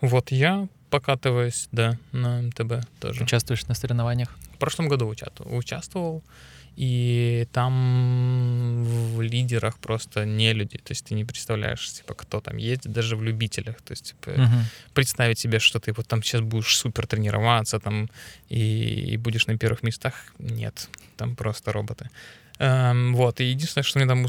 [0.02, 3.24] Вот я покатываюсь, да, на МТБ тоже.
[3.24, 4.38] Участвуешь на соревнованиях?
[4.56, 5.08] В прошлом году
[5.46, 6.22] участвовал,
[6.76, 12.58] и там в лидерах просто не люди, то есть ты не представляешь, типа, кто там
[12.58, 14.50] ездит, даже в любителях, то есть, типа, uh
[14.94, 18.10] представить себе, что ты вот там сейчас будешь супер тренироваться, там,
[18.50, 22.10] и, и будешь на первых местах, нет, там просто роботы.
[22.60, 24.26] Эм, вот, и единственное, что мне там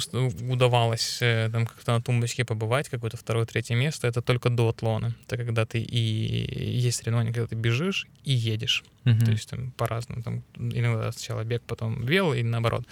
[0.50, 5.14] удавалось э, там как-то на тумбочке побывать, какое-то второе, третье место, это только до атлона.
[5.26, 8.82] Это когда ты и есть соревнования, когда ты бежишь и едешь.
[9.04, 9.24] Uh-huh.
[9.24, 10.22] То есть там по-разному.
[10.22, 12.86] Там иногда сначала бег, потом вел и наоборот.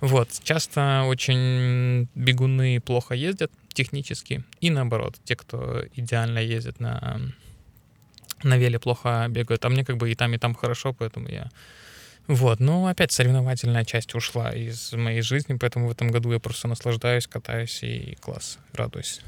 [0.00, 5.16] Вот, часто очень бегуны плохо ездят технически и наоборот.
[5.24, 7.20] Те, кто идеально ездит на,
[8.42, 9.64] на веле, плохо бегают.
[9.64, 11.50] А мне как бы и там, и там хорошо, поэтому я
[12.26, 16.68] вот, но опять соревновательная часть ушла из моей жизни, поэтому в этом году я просто
[16.68, 19.20] наслаждаюсь, катаюсь и класс, радуюсь.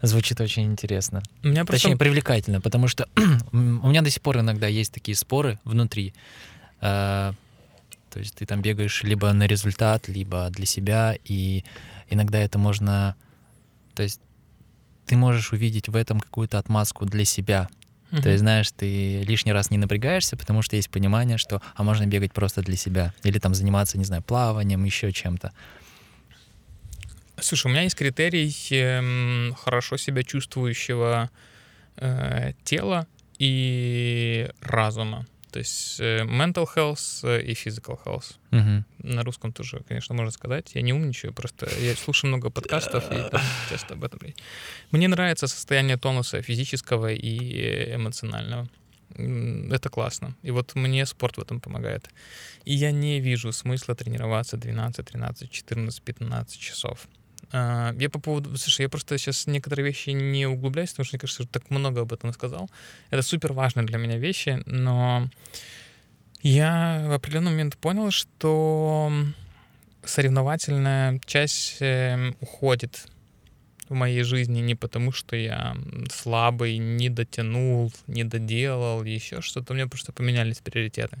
[0.00, 1.22] Звучит очень интересно.
[1.42, 1.88] У меня просто...
[1.88, 3.08] Точнее, привлекательно, потому что
[3.52, 6.14] у меня до сих пор иногда есть такие споры внутри.
[6.80, 7.32] Э,
[8.10, 11.64] то есть ты там бегаешь либо на результат, либо для себя, и
[12.08, 13.16] иногда это можно...
[13.94, 14.20] То есть
[15.06, 17.68] ты можешь увидеть в этом какую-то отмазку для себя,
[18.14, 18.22] Uh-huh.
[18.22, 22.06] То есть, знаешь, ты лишний раз не напрягаешься, потому что есть понимание, что а можно
[22.06, 23.12] бегать просто для себя.
[23.24, 25.52] Или там заниматься, не знаю, плаванием, еще чем-то.
[27.40, 31.28] Слушай, у меня есть критерий э, хорошо себя чувствующего
[31.96, 33.08] э, тела
[33.38, 35.26] и разума.
[35.54, 38.34] То есть э, mental health э, и physical health.
[38.50, 39.08] Угу.
[39.08, 40.74] На русском тоже, конечно, можно сказать.
[40.74, 43.40] Я не умничаю, просто я слушаю много подкастов и там
[43.70, 44.18] часто об этом.
[44.90, 48.68] Мне нравится состояние тонуса физического и эмоционального.
[49.70, 50.34] Это классно.
[50.42, 52.10] И вот мне спорт в этом помогает.
[52.64, 57.06] И я не вижу смысла тренироваться 12, 13, 14, 15 часов.
[57.56, 58.56] А, я по поводу...
[58.58, 62.12] Слушай, я просто сейчас некоторые вещи не углубляюсь, потому что мне кажется, так много об
[62.12, 62.68] этом сказал.
[63.10, 65.30] Это супер важные для меня вещи, но
[66.42, 69.12] я в определенный момент понял, что
[70.02, 73.06] соревновательная часть эм, уходит
[73.88, 75.76] в моей жизни не потому, что я
[76.10, 79.74] слабый, не дотянул, не доделал, еще что-то.
[79.74, 81.18] У меня просто поменялись приоритеты.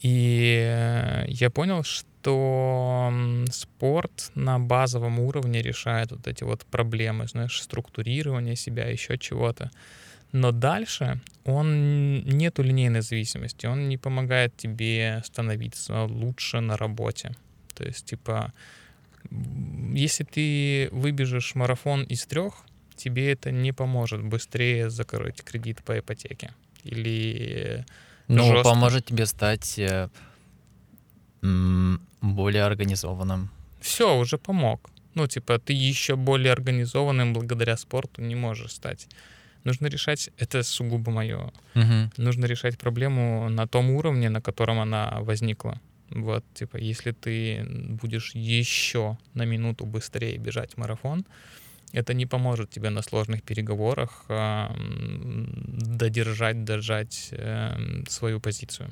[0.00, 3.12] И э, я понял, что что
[3.50, 9.70] спорт на базовом уровне решает вот эти вот проблемы, знаешь, структурирования себя, еще чего-то.
[10.32, 17.34] Но дальше он нету линейной зависимости, он не помогает тебе становиться лучше на работе.
[17.74, 18.52] То есть, типа,
[19.94, 22.54] если ты выбежишь марафон из трех,
[22.96, 26.50] тебе это не поможет быстрее закрыть кредит по ипотеке.
[26.84, 27.86] Или
[28.26, 28.64] ну, жестко.
[28.64, 30.08] поможет тебе стать э,
[32.20, 33.50] более организованным.
[33.80, 34.90] Все, уже помог.
[35.14, 39.08] Ну, типа, ты еще более организованным благодаря спорту не можешь стать.
[39.64, 42.10] Нужно решать, это сугубо мое, угу.
[42.16, 45.80] нужно решать проблему на том уровне, на котором она возникла.
[46.10, 47.66] Вот, типа, если ты
[48.02, 51.24] будешь еще на минуту быстрее бежать марафон,
[51.92, 54.68] это не поможет тебе на сложных переговорах э,
[55.98, 58.88] додержать, дожать э, свою позицию.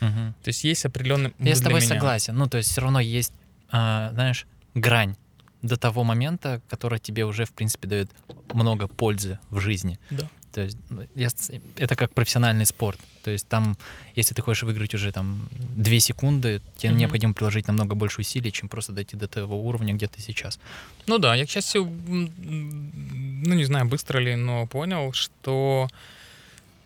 [0.00, 0.34] Угу.
[0.42, 1.32] То есть есть определенный...
[1.38, 1.88] Я с тобой меня.
[1.88, 2.36] согласен.
[2.36, 3.32] Ну, то есть все равно есть,
[3.70, 5.16] а, знаешь, грань
[5.62, 8.10] до того момента, который тебе уже, в принципе, дает
[8.52, 9.98] много пользы в жизни.
[10.10, 10.28] Да.
[10.52, 11.28] То есть ну, я,
[11.76, 12.98] это как профессиональный спорт.
[13.22, 13.76] То есть там,
[14.16, 16.96] если ты хочешь выиграть уже там две секунды, тебе mm-hmm.
[16.96, 20.58] необходимо приложить намного больше усилий, чем просто дойти до того уровня, где ты сейчас.
[21.06, 25.88] Ну да, я, к счастью, ну не знаю, быстро ли, но понял, что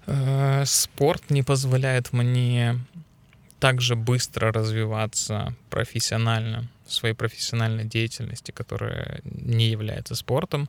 [0.07, 2.79] э, спорт не позволяет мне
[3.65, 10.69] также быстро развиваться профессионально в своей профессиональной деятельности, которая не является спортом,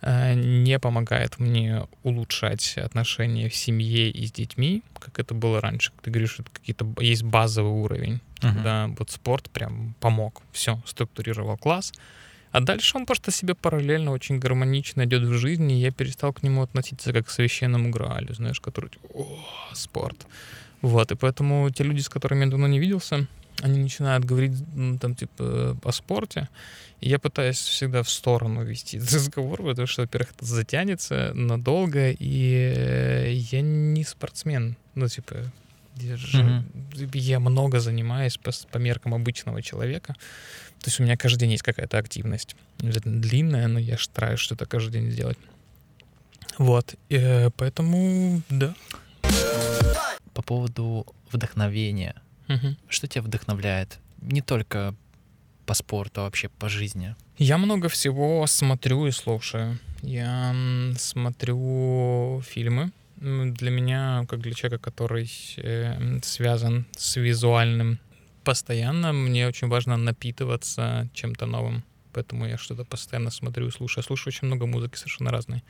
[0.00, 5.92] э, не помогает мне улучшать отношения в семье и с детьми, как это было раньше.
[6.00, 8.54] Ты говоришь, что какие-то есть базовый уровень, uh-huh.
[8.54, 11.92] когда вот спорт прям помог, все, структурировал класс.
[12.52, 16.42] А дальше он просто себе параллельно очень гармонично идет в жизни, и я перестал к
[16.42, 19.26] нему относиться как к священному граалю, знаешь, который, о,
[19.74, 20.26] спорт.
[20.82, 23.26] Вот, и поэтому те люди, с которыми я давно не виделся,
[23.62, 24.52] они начинают говорить,
[25.00, 26.48] там, типа, о спорте,
[27.00, 32.10] и я пытаюсь всегда в сторону вести этот разговор, потому что, во-первых, это затянется надолго,
[32.10, 35.52] и я не спортсмен, ну, типа,
[35.96, 37.18] я, же, mm-hmm.
[37.18, 40.14] я много занимаюсь по, по меркам обычного человека,
[40.80, 42.56] то есть у меня каждый день есть какая-то активность.
[42.78, 45.36] Длинная, но я стараюсь что-то каждый день сделать.
[46.56, 48.74] Вот, и, э, поэтому, да.
[50.34, 52.14] По поводу вдохновения.
[52.48, 52.76] Угу.
[52.88, 53.98] Что тебя вдохновляет?
[54.20, 54.94] Не только
[55.66, 57.14] по спорту, а вообще по жизни.
[57.38, 59.78] Я много всего смотрю и слушаю.
[60.02, 60.54] Я
[60.98, 62.90] смотрю фильмы.
[63.16, 67.98] Для меня, как для человека, который э, связан с визуальным
[68.44, 71.84] постоянно, мне очень важно напитываться чем-то новым.
[72.12, 74.02] Поэтому я что-то постоянно смотрю и слушаю.
[74.02, 75.62] Я слушаю очень много музыки совершенно разной.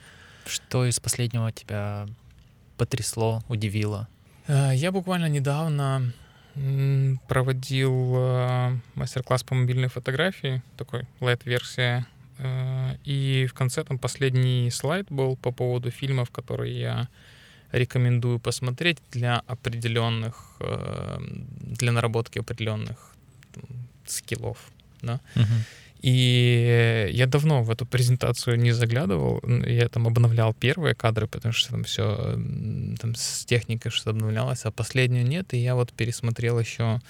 [0.47, 2.07] Что из последнего тебя
[2.77, 4.09] потрясло, удивило?
[4.51, 6.13] Э, я буквально недавно
[7.29, 12.07] проводил э, мастер-класс по мобильной фотографии, такой light-версия.
[12.39, 17.09] Э, и в конце там последний слайд был по поводу фильмов, которые я
[17.73, 20.61] рекомендую посмотреть для определенных,
[21.79, 23.15] для наработки определенных
[24.07, 24.59] скиллов.
[25.03, 25.21] Да?
[25.37, 25.45] Uh-huh.
[26.03, 29.43] И я давно в эту презентацию не заглядывал.
[29.67, 32.39] Я там обновлял первые кадры, потому что там все
[32.99, 35.53] там с техникой что-то обновлялось, а последнюю нет.
[35.53, 37.01] И я вот пересмотрел еще,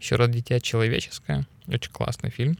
[0.00, 1.46] еще раз «Дитя человеческое».
[1.68, 2.58] Очень классный фильм.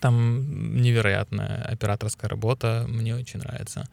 [0.00, 3.88] Там невероятная операторская работа, мне очень нравится.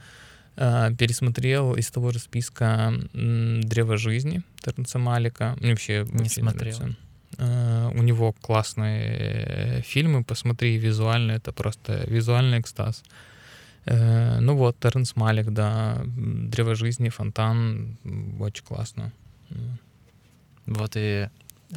[0.58, 5.56] А, пересмотрел из того же списка «Древо жизни» Тернца Малика.
[5.62, 6.78] Мне вообще не смотрел.
[6.78, 7.11] Нравится.
[7.42, 13.04] Э, у него классные фильмы, посмотри, визуально это просто визуальный экстаз.
[13.86, 17.98] Э, ну вот, Тернс Малик, да, «Древо жизни», «Фонтан»,
[18.40, 19.12] очень классно.
[20.68, 21.30] Вот и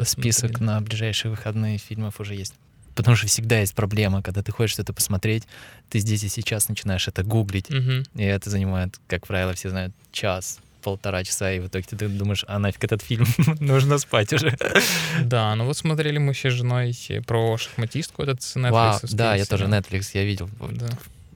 [0.03, 2.55] список на ближайшие выходные фильмов уже есть.
[2.95, 5.45] Потому что всегда есть проблема, когда ты хочешь что-то посмотреть,
[5.89, 8.05] ты здесь и сейчас начинаешь это гуглить, угу.
[8.15, 12.45] и это занимает, как правило, все знают, час, полтора часа, и в итоге ты думаешь,
[12.47, 13.27] а нафиг этот фильм,
[13.61, 14.57] нужно спать уже.
[15.23, 16.95] Да, ну вот смотрели мы еще с женой
[17.27, 18.71] про шахматистку этот с Netflix.
[18.71, 20.49] Вау, да, я тоже Netflix, я видел.
[20.71, 20.89] Да.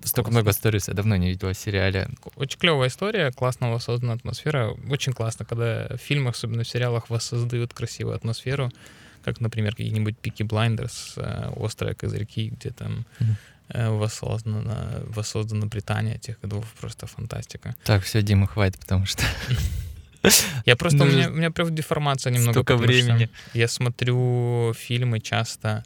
[0.04, 2.08] Столько много историй я давно не видел о сериале.
[2.36, 4.76] Очень клевая история, классно воссоздана атмосфера.
[4.90, 8.70] Очень классно, когда в фильмах, особенно в сериалах, воссоздают красивую атмосферу,
[9.24, 13.34] как, например, какие-нибудь Peaky Blinders, э, Острые козырьки, где там mm-hmm
[13.70, 14.64] Э, воссоздано,
[15.14, 17.74] воссоздано Британия тех годов, просто фантастика.
[17.84, 19.22] Так, все, Дима, хватит, потому что...
[20.66, 22.52] Я просто, у меня, у меня прям деформация немного.
[22.52, 23.28] Столько времени.
[23.54, 25.84] Я смотрю фильмы часто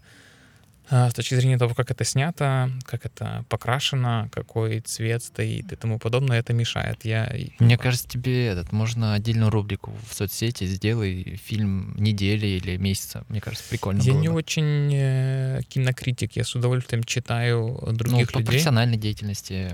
[0.93, 5.99] с точки зрения того, как это снято, как это покрашено, какой цвет стоит и тому
[5.99, 7.05] подобное, это мешает.
[7.05, 7.35] Я...
[7.59, 13.25] Мне кажется, тебе этот, можно отдельную рубрику в соцсети сделай фильм недели или месяца.
[13.29, 14.35] Мне кажется, прикольно Я было не бы.
[14.35, 18.47] очень э, кинокритик, я с удовольствием читаю других ну, по людей.
[18.47, 19.73] профессиональной деятельности.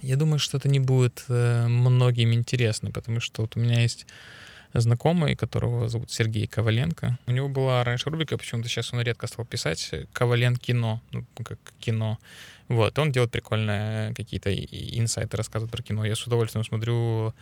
[0.00, 4.06] Я думаю, что это не будет э, многим интересно, потому что вот у меня есть
[4.74, 7.18] знакомый, которого зовут Сергей Коваленко.
[7.26, 11.58] У него была раньше рубрика, почему-то сейчас он редко стал писать, Ковален кино, ну, как
[11.80, 12.18] кино.
[12.68, 16.04] Вот, он делает прикольные какие-то инсайты, рассказывает про кино.
[16.04, 17.34] Я с удовольствием смотрю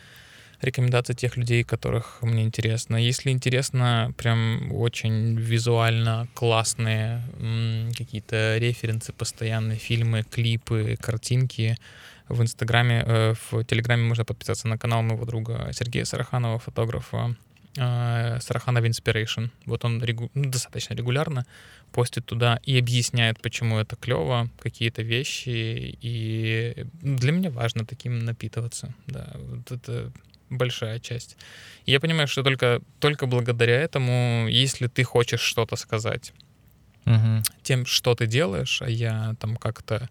[0.60, 2.96] рекомендации тех людей, которых мне интересно.
[2.96, 7.22] Если интересно, прям очень визуально классные
[7.96, 11.78] какие-то референсы, постоянные фильмы, клипы, картинки,
[12.30, 17.36] в Инстаграме, э, в Телеграме можно подписаться на канал моего друга Сергея Сараханова, фотографа
[17.76, 19.50] э, Сараханов Inspiration.
[19.66, 20.30] Вот он регу...
[20.34, 21.44] ну, достаточно регулярно
[21.92, 25.98] постит туда и объясняет, почему это клево, какие-то вещи.
[26.00, 28.94] И для меня важно таким напитываться.
[29.06, 30.12] Да, вот это
[30.50, 31.36] большая часть.
[31.86, 36.32] И я понимаю, что только, только благодаря этому, если ты хочешь что-то сказать
[37.06, 37.42] угу.
[37.62, 40.08] тем, что ты делаешь, а я там как-то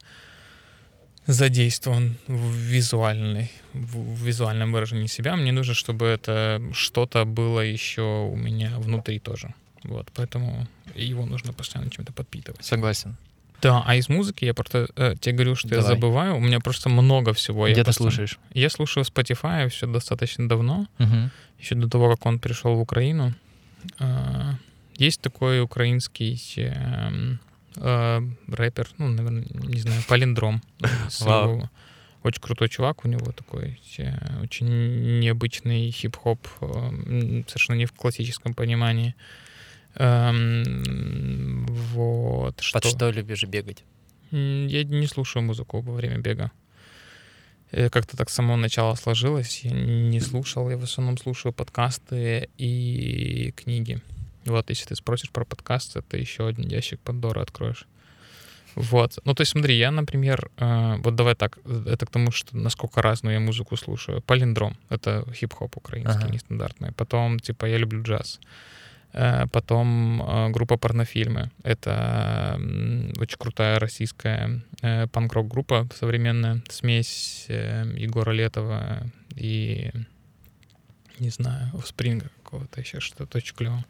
[1.29, 5.35] задействован в визуальной, в визуальном выражении себя.
[5.35, 8.01] Мне нужно, чтобы это что-то было еще
[8.31, 9.53] у меня внутри тоже.
[9.83, 12.65] Вот, поэтому его нужно постоянно чем-то подпитывать.
[12.65, 13.15] Согласен.
[13.61, 15.83] Да, а из музыки я просто э, тебе говорю, что Давай.
[15.83, 16.35] я забываю.
[16.35, 17.65] У меня просто много всего.
[17.65, 18.03] Где я ты просто...
[18.03, 18.39] слушаешь?
[18.53, 21.29] Я слушаю Spotify все достаточно давно, угу.
[21.59, 23.35] еще до того, как он пришел в Украину.
[23.99, 24.53] Э,
[24.95, 27.37] есть такой украинский э,
[27.79, 30.61] э, рэпер, ну, наверное, не знаю, палиндром.
[30.79, 31.67] Wow.
[32.23, 38.53] очень крутой чувак, у него такой э, очень необычный хип-хоп, э, совершенно не в классическом
[38.53, 39.15] понимании.
[39.95, 42.55] Эм, вот.
[42.55, 43.83] Под что, что любишь бегать?
[44.31, 46.51] Я не слушаю музыку во время бега.
[47.71, 49.61] Как-то так с самого начала сложилось.
[49.63, 54.01] Я не слушал, я в основном слушаю подкасты и книги.
[54.45, 57.85] Вот, если ты спросишь про подкасты, ты еще один ящик Пандоры откроешь.
[58.75, 59.17] Вот.
[59.25, 63.01] Ну, то есть, смотри, я, например, э, вот давай так, это к тому, что насколько
[63.01, 64.21] разную я музыку слушаю.
[64.21, 66.33] Палиндром— это хип-хоп украинский, ага.
[66.33, 66.91] нестандартный.
[66.93, 68.39] Потом, типа, я люблю джаз.
[69.13, 71.49] Э, потом э, группа «Порнофильмы».
[71.63, 72.59] Это
[73.19, 76.61] очень крутая российская э, панк-рок группа современная.
[76.69, 79.03] Смесь Егора Летова
[79.35, 79.91] и,
[81.19, 83.83] не знаю, Спринга какого-то еще, что-то очень клево.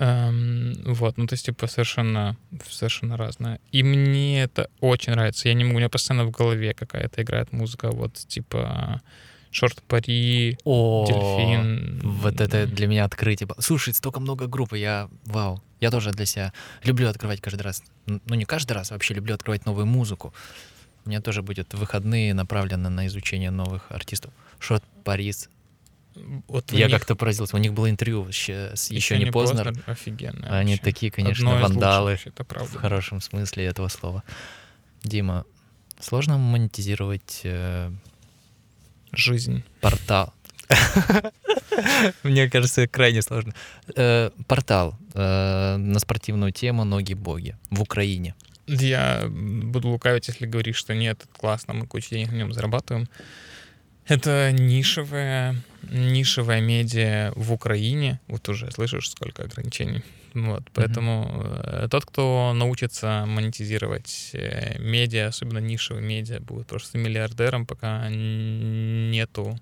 [0.00, 2.36] Эм, вот, ну то есть типа совершенно,
[2.70, 3.58] совершенно разное.
[3.72, 5.48] И мне это очень нравится.
[5.48, 9.02] Я не могу, у меня постоянно в голове какая-то играет музыка, вот типа
[9.50, 12.00] Шорт Пари, О, Дельфин.
[12.04, 13.48] Вот это для меня открытие.
[13.58, 15.60] Слушай, столько много групп, я вау.
[15.80, 16.52] Я тоже для себя
[16.84, 17.82] люблю открывать каждый раз.
[18.06, 20.32] Ну, не каждый раз, вообще люблю открывать новую музыку.
[21.04, 24.32] У меня тоже будет выходные направлены на изучение новых артистов.
[24.60, 25.48] Шорт Парис.
[26.48, 26.96] Вот я них...
[26.96, 27.56] как-то поразился.
[27.56, 29.64] У них было интервью еще, еще не, поздно.
[29.64, 29.82] поздно.
[29.86, 30.58] Офигенно.
[30.58, 30.84] Они вообще.
[30.84, 32.12] такие, конечно, Одно вандалы.
[32.12, 32.78] Лучших, это правда.
[32.78, 34.22] В хорошем смысле этого слова.
[35.02, 35.44] Дима,
[36.00, 37.90] сложно монетизировать э,
[39.12, 39.64] жизнь.
[39.80, 40.34] Портал.
[42.22, 43.54] Мне кажется, крайне сложно.
[43.94, 48.34] Э, портал э, на спортивную тему «Ноги-боги» в Украине.
[48.66, 53.08] Я буду лукавить, если говоришь, что нет, классно, мы кучу денег на нем зарабатываем.
[54.08, 58.20] Это нишевая, нишевая медиа в Украине.
[58.26, 60.02] Вот уже слышишь, сколько ограничений.
[60.34, 61.88] Вот, поэтому mm-hmm.
[61.88, 69.58] тот, кто научится монетизировать э, медиа, особенно нишевые медиа, будет просто миллиардером, пока нету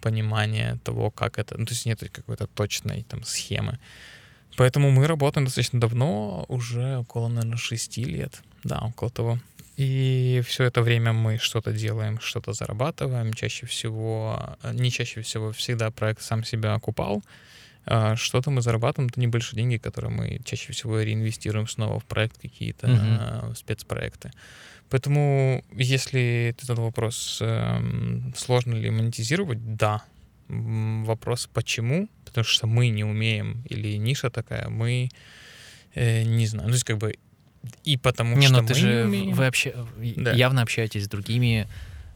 [0.00, 3.78] понимания того, как это, ну, то есть нет какой-то точной там схемы.
[4.56, 9.38] Поэтому мы работаем достаточно давно, уже около, наверное, шести лет, да, около того.
[9.76, 13.32] И все это время мы что-то делаем, что-то зарабатываем.
[13.32, 17.22] Чаще всего, э, не чаще всего, всегда проект сам себя окупал.
[17.86, 22.40] А, что-то мы зарабатываем, это небольшие деньги, которые мы чаще всего реинвестируем снова в проект
[22.40, 23.54] какие-то uh-huh.
[23.56, 24.30] спецпроекты.
[24.90, 30.02] Поэтому, если ты задал вопрос, эм, сложно ли монетизировать, да.
[30.48, 32.08] Вопрос почему?
[32.24, 35.08] Потому что мы не умеем, или ниша такая, мы
[35.94, 36.68] э, не знаю.
[36.68, 37.16] Ну, то есть, как бы
[37.84, 39.74] и потому не, что ну ты мы же не вы вообще
[40.16, 40.32] да.
[40.32, 41.68] явно общаетесь с другими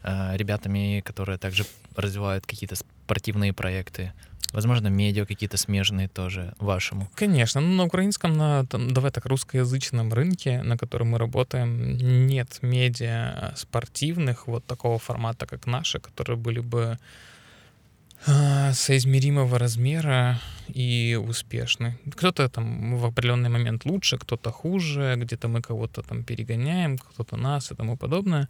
[0.02, 1.64] э, ребятами, которые также
[1.96, 4.12] развивают какие-то спортивные проекты.
[4.52, 7.10] Возможно, медиа какие-то смежные тоже вашему.
[7.14, 7.60] Конечно.
[7.60, 13.52] Ну, на украинском, на, там, давай так, русскоязычном рынке, на котором мы работаем, нет медиа
[13.56, 16.98] спортивных вот такого формата, как наши, которые были бы э,
[18.26, 21.98] соизмеримого размера и успешны.
[22.16, 27.72] Кто-то там в определенный момент лучше, кто-то хуже, где-то мы кого-то там перегоняем, кто-то нас
[27.72, 28.48] и тому подобное.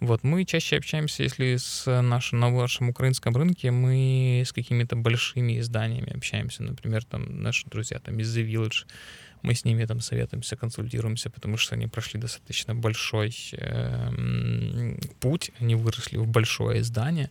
[0.00, 5.58] Вот мы чаще общаемся, если с нашим, на вашем украинском рынке мы с какими-то большими
[5.58, 6.62] изданиями общаемся.
[6.62, 8.86] Например, там наши друзья там из The Village,
[9.42, 15.74] мы с ними там советуемся, консультируемся, потому что они прошли достаточно большой э, путь, они
[15.74, 17.30] выросли в большое издание.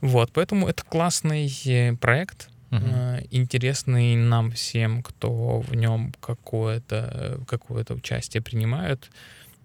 [0.00, 3.20] Вот, поэтому это классный э, проект, uh-huh.
[3.20, 9.10] э, интересный нам всем, кто в нем какое-то какое участие принимает.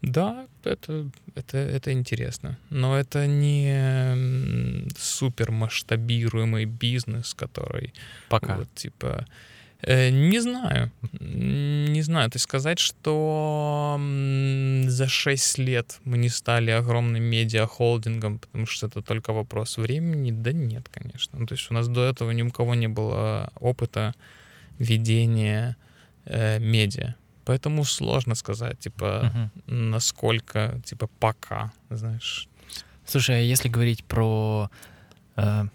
[0.02, 2.58] Да, это, это, это интересно.
[2.70, 7.94] Но это не супер масштабируемый бизнес, который...
[8.30, 8.58] Пока.
[8.58, 9.26] Вот, типа...
[9.88, 10.92] Э, не знаю.
[11.20, 12.30] Не знаю.
[12.32, 14.00] То есть сказать, что
[14.88, 20.52] за 6 лет мы не стали огромным медиахолдингом, потому что это только вопрос времени, да
[20.54, 21.40] нет, конечно.
[21.40, 24.14] Ну, то есть у нас до этого ни у кого не было опыта
[24.80, 25.78] ведения
[26.26, 27.14] э, медиа.
[27.46, 29.76] Поэтому сложно сказать, типа, угу.
[29.76, 32.50] насколько, типа, пока, знаешь.
[33.06, 34.72] Слушай, а если говорить про...
[35.36, 35.66] Э,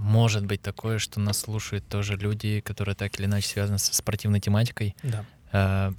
[0.00, 4.40] может быть такое, что нас слушают тоже люди, которые так или иначе связаны со спортивной
[4.40, 4.96] тематикой.
[5.02, 5.24] Да.
[5.52, 5.92] Э,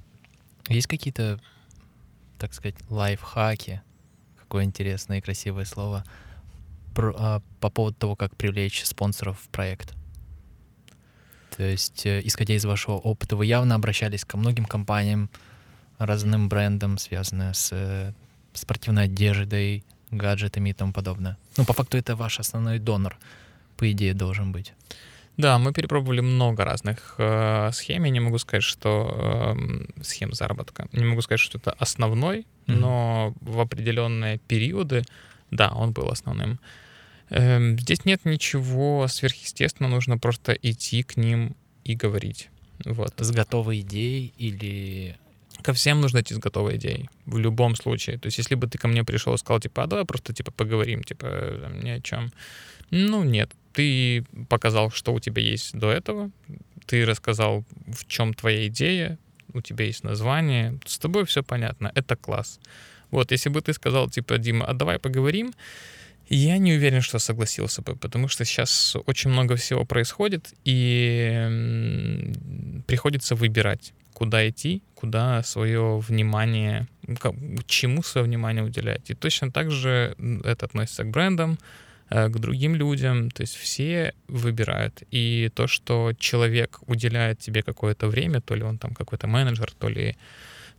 [0.68, 1.40] есть какие-то,
[2.38, 3.80] так сказать, лайфхаки,
[4.38, 6.04] какое интересное и красивое слово,
[6.94, 9.94] про, э, по поводу того, как привлечь спонсоров в проект?
[11.56, 15.30] То есть, э, исходя из вашего опыта, вы явно обращались ко многим компаниям,
[15.98, 18.12] разным брендам, связанным с э,
[18.52, 21.38] спортивной одеждой, гаджетами и тому подобное.
[21.56, 23.16] Ну, по факту это ваш основной донор,
[23.76, 24.72] по идее, должен быть.
[25.36, 28.04] Да, мы перепробовали много разных э, схем.
[28.04, 30.88] Я не могу сказать, что э, схем заработка.
[30.92, 32.74] Не могу сказать, что это основной, mm-hmm.
[32.74, 35.04] но в определенные периоды
[35.50, 36.60] Да, он был основным.
[37.30, 42.50] Эм, здесь нет ничего сверхъестественного, нужно просто идти к ним и говорить.
[42.84, 43.14] Вот.
[43.18, 45.16] С готовой идеей или
[45.62, 47.08] ко всем нужно идти с готовой идеей.
[47.24, 48.18] В любом случае.
[48.18, 50.50] То есть, если бы ты ко мне пришел и сказал, типа, а давай просто, типа,
[50.50, 52.32] поговорим, типа, там, ни о чем.
[52.90, 53.50] Ну, нет.
[53.72, 56.30] Ты показал, что у тебя есть до этого.
[56.86, 59.18] Ты рассказал, в чем твоя идея.
[59.54, 60.78] У тебя есть название.
[60.86, 61.92] С тобой все понятно.
[61.94, 62.60] Это класс.
[63.10, 65.52] Вот, если бы ты сказал, типа, Дима, а давай поговорим,
[66.28, 72.32] я не уверен, что согласился бы, потому что сейчас очень много всего происходит, и
[72.86, 76.86] приходится выбирать куда идти, куда свое внимание,
[77.66, 79.10] чему свое внимание уделять.
[79.10, 80.14] И точно так же
[80.44, 81.58] это относится к брендам,
[82.12, 83.30] к другим людям.
[83.30, 85.02] То есть все выбирают.
[85.10, 89.88] И то, что человек уделяет тебе какое-то время, то ли он там какой-то менеджер, то
[89.88, 90.16] ли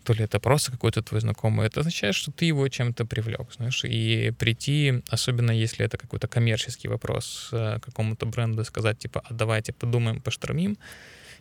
[0.04, 3.86] то ли это просто какой-то твой знакомый, это означает, что ты его чем-то привлек, знаешь,
[3.86, 9.72] и прийти, особенно если это какой-то коммерческий вопрос э, какому-то бренду, сказать, типа, а давайте
[9.72, 10.78] подумаем, поштормим,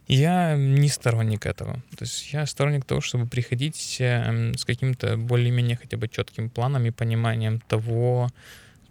[0.08, 1.74] я не сторонник этого.
[1.96, 6.86] То есть я сторонник того, чтобы приходить эм, с каким-то более-менее хотя бы четким планом
[6.86, 8.30] и пониманием того,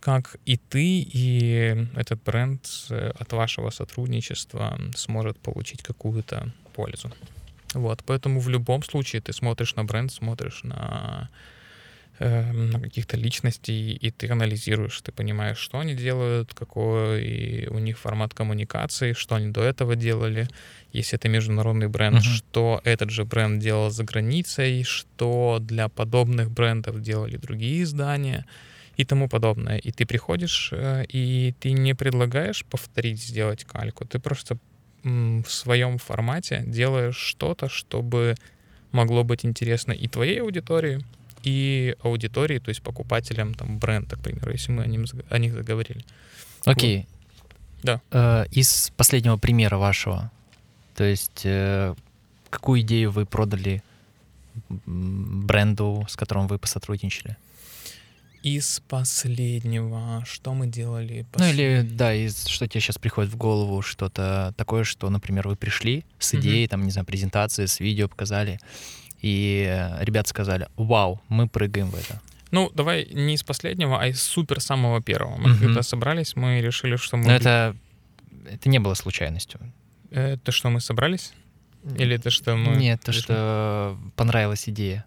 [0.01, 7.11] как и ты, и этот бренд э, от вашего сотрудничества сможет получить какую-то пользу.
[7.73, 11.29] Вот, поэтому в любом случае ты смотришь на бренд, смотришь на
[12.23, 17.97] Эм, на каких-то личностей, и ты анализируешь, ты понимаешь, что они делают, какой у них
[17.97, 20.47] формат коммуникации, что они до этого делали,
[20.93, 22.35] если это международный бренд, uh-huh.
[22.35, 28.45] что этот же бренд делал за границей, что для подобных брендов делали другие издания
[28.97, 29.77] и тому подобное.
[29.77, 34.57] И ты приходишь, э, и ты не предлагаешь повторить, сделать кальку, ты просто
[35.03, 38.35] в своем формате делаешь что-то, чтобы
[38.91, 41.03] могло быть интересно и твоей аудитории,
[41.43, 45.53] и аудитории, то есть покупателям там бренда, к примеру, если мы о, ним, о них
[45.53, 46.05] заговорили.
[46.65, 46.99] Окей.
[46.99, 47.07] Okay.
[47.83, 48.01] Да.
[48.11, 50.31] Э, из последнего примера вашего,
[50.95, 51.95] то есть э,
[52.49, 53.81] какую идею вы продали
[54.85, 57.37] бренду, с которым вы посотрудничали?
[58.43, 61.27] Из последнего, что мы делали?
[61.31, 61.55] Послед...
[61.55, 65.55] Ну или, да, из, что тебе сейчас приходит в голову, что-то такое, что, например, вы
[65.55, 66.69] пришли с идеей, mm-hmm.
[66.69, 68.59] там, не знаю, презентации, с видео показали,
[69.21, 72.19] и э, ребята сказали, вау, мы прыгаем в это.
[72.49, 75.37] Ну, давай не из последнего, а из супер самого первого.
[75.37, 75.59] Мы угу.
[75.59, 77.25] когда собрались, мы решили, что мы...
[77.25, 77.75] Но это,
[78.49, 79.59] это не было случайностью.
[80.09, 81.33] Это что, мы собрались?
[81.97, 82.75] Или это что мы...
[82.75, 85.05] Нет, то, что понравилась идея.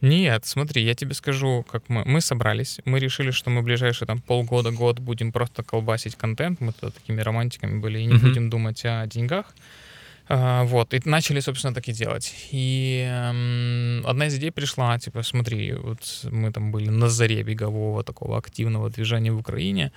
[0.00, 2.04] Нет, смотри, я тебе скажу, как мы.
[2.04, 6.60] Мы собрались, мы решили, что мы ближайшие там полгода-год будем просто колбасить контент.
[6.60, 9.46] Мы тогда такими романтиками были и не uh будем думать о деньгах.
[10.28, 12.34] А, вот, и начали, собственно, так и делать.
[12.50, 16.00] И эм, одна из идей пришла, типа, смотри, вот
[16.32, 19.92] мы там были на заре бегового такого активного движения в Украине.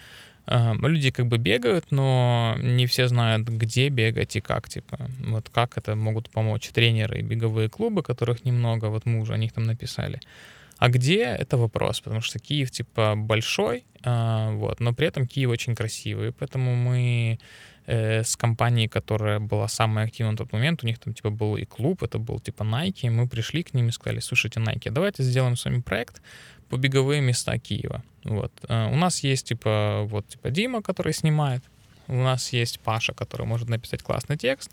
[0.47, 5.77] Люди как бы бегают, но не все знают, где бегать и как, типа, вот как
[5.77, 9.65] это могут помочь тренеры и беговые клубы, которых немного, вот мы уже о них там
[9.65, 10.19] написали.
[10.79, 15.49] А где— это вопрос, потому что Киев, типа, большой, э, вот, но при этом Киев
[15.49, 17.37] очень красивый, поэтому мы
[17.89, 21.57] э, с компанией, которая была самая активна на тот момент, у них там типа был
[21.57, 25.23] и клуб, это был типа Nike, мы пришли к ним и сказали, слушайте, Nike, давайте
[25.23, 26.21] сделаем с вами проект
[26.69, 28.03] по беговые места Киева.
[28.23, 28.51] Вот.
[28.69, 31.63] Э, у нас есть типа вот типа Дима, который снимает,
[32.07, 34.71] у нас есть Паша, который может написать классный текст,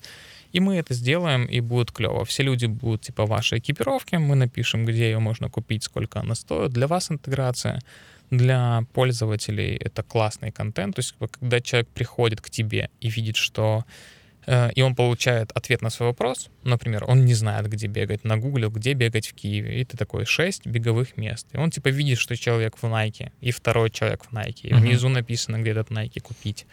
[0.52, 2.24] и мы это сделаем, и будет клево.
[2.24, 6.72] Все люди будут типа вашей экипировки, мы напишем, где ее можно купить, сколько она стоит.
[6.72, 7.80] Для вас интеграция,
[8.30, 10.96] для пользователей это классный контент.
[10.96, 13.84] То есть, когда человек приходит к тебе и видит, что
[14.46, 18.36] э, и он получает ответ на свой вопрос, например, он не знает, где бегать, на
[18.36, 21.46] Гугле, где бегать в Киеве, и ты такой, шесть беговых мест.
[21.52, 24.80] И он типа видит, что человек в Nike, и второй человек в Nike, и uh-huh.
[24.80, 26.66] внизу написано, где этот Nike купить.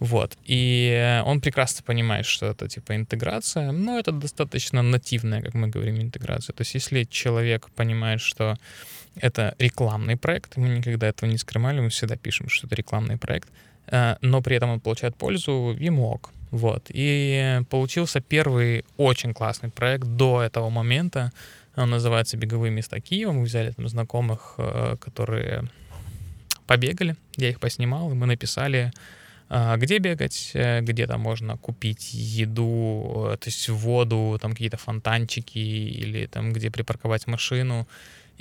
[0.00, 0.38] Вот.
[0.46, 6.00] И он прекрасно понимает, что это типа интеграция, но это достаточно нативная, как мы говорим,
[6.00, 6.54] интеграция.
[6.54, 8.56] То есть если человек понимает, что
[9.16, 13.48] это рекламный проект, мы никогда этого не скрывали, мы всегда пишем, что это рекламный проект,
[13.86, 16.30] э, но при этом он получает пользу, ему ок.
[16.50, 16.86] Вот.
[16.88, 21.32] И получился первый очень классный проект до этого момента.
[21.76, 23.32] Он называется «Беговые места Киева».
[23.32, 25.64] Мы взяли там знакомых, э, которые
[26.66, 28.92] побегали, я их поснимал, и мы написали
[29.52, 34.76] а, где бегать, э, где там можно купить еду, э, то есть воду, там какие-то
[34.76, 37.88] фонтанчики или там где припарковать машину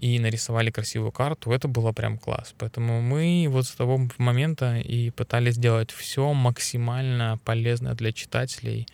[0.02, 2.54] и нарисовали красивую карту, это было прям класс.
[2.58, 8.88] Поэтому мы вот с того момента и пытались сделать все максимально полезное для читателей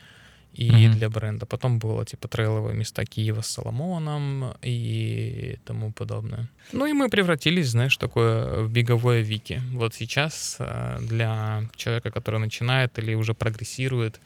[0.53, 0.91] и mm-hmm.
[0.91, 1.45] для бренда.
[1.45, 6.47] Потом было типа трейловые места Киева с Соломоном и тому подобное.
[6.71, 9.61] Ну и мы превратились, знаешь, такое в беговое вики.
[9.73, 14.19] Вот сейчас э, для человека, который начинает или уже прогрессирует,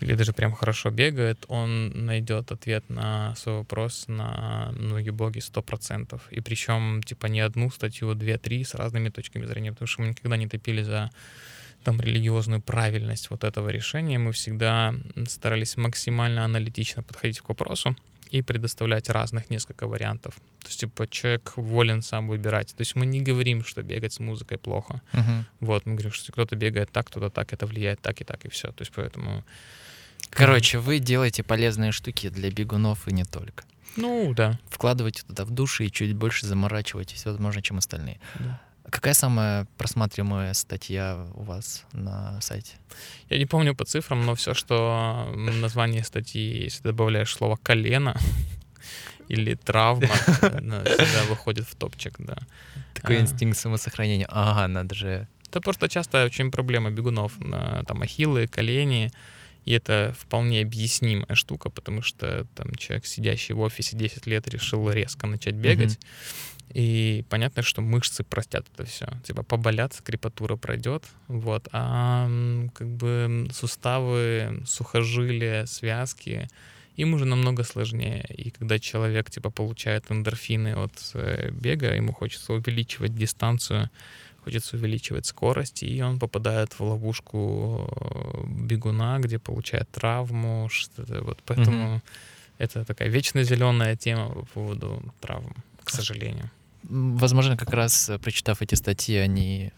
[0.00, 6.20] или даже прям хорошо бегает, он найдет ответ на свой вопрос на многие блоги 100%.
[6.30, 10.08] И причем, типа, не одну статью, а две-три с разными точками зрения, потому что мы
[10.08, 11.10] никогда не топили за
[11.84, 14.18] там религиозную правильность вот этого решения.
[14.18, 14.94] Мы всегда
[15.26, 17.96] старались максимально аналитично подходить к вопросу
[18.30, 20.34] и предоставлять разных несколько вариантов.
[20.62, 22.68] То есть, типа, человек волен сам выбирать.
[22.68, 25.00] То есть мы не говорим, что бегать с музыкой плохо.
[25.12, 25.44] Uh-huh.
[25.60, 28.48] Вот, мы говорим, что кто-то бегает так, кто-то так, это влияет так и так, и
[28.48, 28.68] все.
[28.68, 29.44] То есть поэтому
[30.30, 33.64] Короче, вы делаете полезные штуки для бегунов и не только.
[33.96, 34.58] Ну, да.
[34.68, 38.20] Вкладываете туда в души и чуть больше заморачиваетесь, возможно, чем остальные.
[38.38, 38.60] Да.
[38.88, 42.72] Какая самая просматриваемая статья у вас на сайте?
[43.28, 48.16] Я не помню по цифрам, но все, что название статьи, если добавляешь слово колено
[49.28, 52.38] или травма, всегда выходит в топчик, да.
[52.94, 53.20] Такой а.
[53.20, 54.26] инстинкт самосохранения.
[54.28, 55.28] Ага, надо же.
[55.48, 57.32] Это просто часто очень проблема бегунов.
[57.86, 59.12] Там ахиллы, колени,
[59.64, 64.90] и это вполне объяснимая штука, потому что там человек, сидящий в офисе 10 лет, решил
[64.90, 65.94] резко начать бегать.
[65.94, 66.50] Mm-hmm.
[66.72, 69.08] И понятно, что мышцы простят это все.
[69.24, 71.04] Типа поболят, скрипатура пройдет.
[71.26, 71.68] Вот.
[71.72, 72.30] А
[72.74, 76.48] как бы суставы, сухожилия, связки,
[76.96, 78.24] им уже намного сложнее.
[78.28, 83.90] И когда человек типа получает эндорфины от э, бега, ему хочется увеличивать дистанцию
[84.44, 91.38] хочется увеличивать скорость, и он попадает в ловушку э, бегуна, где получает травму, что-то вот
[91.46, 92.02] поэтому mm-hmm.
[92.58, 96.50] это такая вечно зеленая тема по поводу травм, к сожалению.
[96.82, 99.72] Возможно, как раз э, прочитав эти статьи, они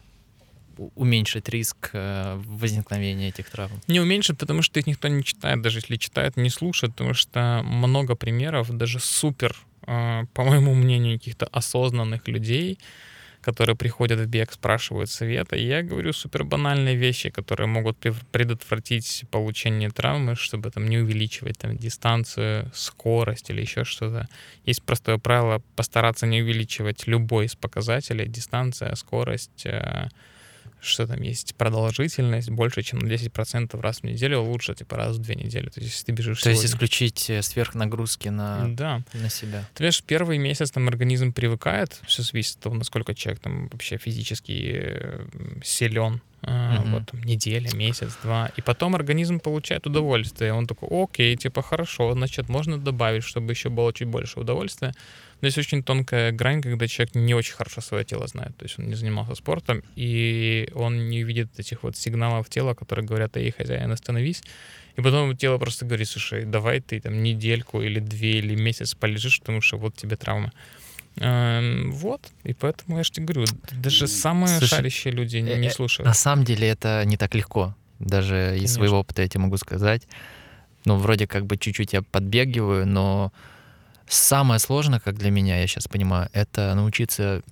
[0.94, 3.80] уменьшить риск э, возникновения этих травм?
[3.88, 7.62] Не уменьшит, потому что их никто не читает, даже если читает, не слушает, потому что
[7.64, 12.78] много примеров, даже супер, по моему мнению, каких-то осознанных людей,
[13.42, 15.56] которые приходят в бег, спрашивают совета.
[15.56, 17.98] И я говорю супер банальные вещи, которые могут
[18.30, 24.28] предотвратить получение травмы, чтобы там не увеличивать там дистанцию, скорость или еще что-то.
[24.64, 30.08] Есть простое правило постараться не увеличивать любой из показателей, дистанция, скорость, э,
[30.82, 35.20] что там есть продолжительность больше, чем на 10% раз в неделю, лучше типа раз в
[35.20, 35.68] две недели.
[35.68, 36.62] То есть если ты бежишь То сегодня...
[36.62, 39.02] есть исключить э, сверхнагрузки на, да.
[39.12, 39.64] на себя.
[39.74, 43.96] Ты видишь, первый месяц там организм привыкает, все зависит от того, насколько человек там вообще
[43.96, 45.26] физически э,
[45.62, 46.20] силен.
[46.42, 46.90] Uh-huh.
[46.90, 48.50] Вот там, неделя, месяц, два.
[48.56, 50.52] И потом организм получает удовольствие.
[50.52, 54.92] Он такой, окей, типа хорошо, значит, можно добавить, чтобы еще было чуть больше удовольствия.
[55.42, 58.56] Здесь очень тонкая грань, когда человек не очень хорошо свое тело знает.
[58.56, 63.04] То есть он не занимался спортом, и он не видит этих вот сигналов тела, которые
[63.04, 64.42] говорят, эй, хозяин, остановись.
[64.94, 69.40] И потом тело просто говорит, слушай, давай ты там недельку или две или месяц полежишь,
[69.40, 70.52] потому что вот тебе травма.
[71.16, 75.68] Эм, вот, и поэтому я же тебе говорю, даже самые Слушай, шарящие люди не, не
[75.68, 76.06] э, слушают.
[76.06, 77.74] На самом деле это не так легко.
[77.98, 78.64] Даже Конечно.
[78.64, 80.02] из своего опыта я тебе могу сказать.
[80.84, 83.32] Ну, вроде как бы чуть-чуть я подбегиваю, но
[84.12, 87.42] Самое сложное, как для меня, я сейчас понимаю, это научиться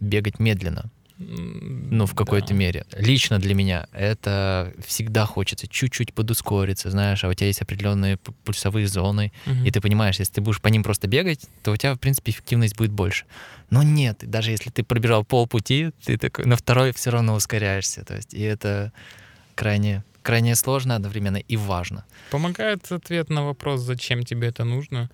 [0.00, 0.90] бегать медленно.
[1.18, 2.54] Ну, в какой-то да.
[2.54, 2.86] мере.
[2.96, 8.86] Лично для меня это всегда хочется чуть-чуть подускориться, знаешь, а у тебя есть определенные пульсовые
[8.86, 9.62] зоны, угу.
[9.62, 12.32] и ты понимаешь, если ты будешь по ним просто бегать, то у тебя, в принципе,
[12.32, 13.26] эффективность будет больше.
[13.68, 18.06] Но нет, даже если ты пробежал полпути, ты такой на второй все равно ускоряешься.
[18.06, 18.90] То есть, и это
[19.54, 22.06] крайне, крайне сложно одновременно и важно.
[22.30, 25.10] Помогает ответ на вопрос, зачем тебе это нужно.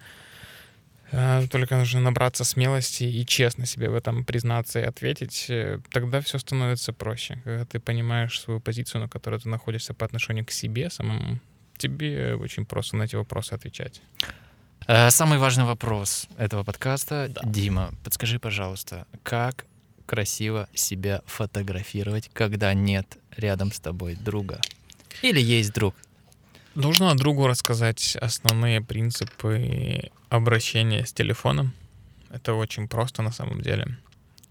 [1.13, 5.47] Э, только нужно набраться смелости и честно себе в этом признаться и ответить.
[5.49, 7.41] Э, тогда все становится проще.
[7.45, 11.39] Когда ты понимаешь свою позицию, на которой ты находишься по отношению к себе самому,
[11.77, 14.01] тебе очень просто на эти вопросы отвечать.
[14.87, 17.29] Э, самый важный вопрос этого подкаста.
[17.29, 17.43] Да.
[17.45, 19.67] Дима, подскажи, пожалуйста, как
[20.07, 24.61] красиво себя фотографировать, когда нет рядом с тобой друга?
[25.23, 25.95] Или есть друг?
[26.77, 31.73] Нужно другу рассказать основные принципы обращения с телефоном.
[32.29, 33.97] Это очень просто на самом деле.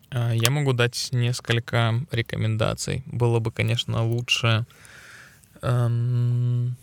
[0.09, 3.03] А, я могу дать несколько рекомендаций.
[3.05, 4.65] Было бы, конечно, лучше
[5.61, 6.75] эм,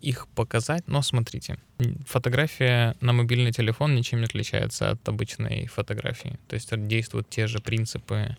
[0.00, 1.58] их показать, но смотрите,
[2.06, 6.38] фотография на мобильный телефон ничем не отличается от обычной фотографии.
[6.46, 8.36] То есть действуют те же принципы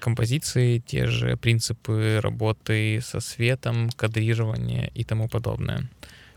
[0.00, 5.88] композиции, те же принципы работы со светом, кадрирования и тому подобное.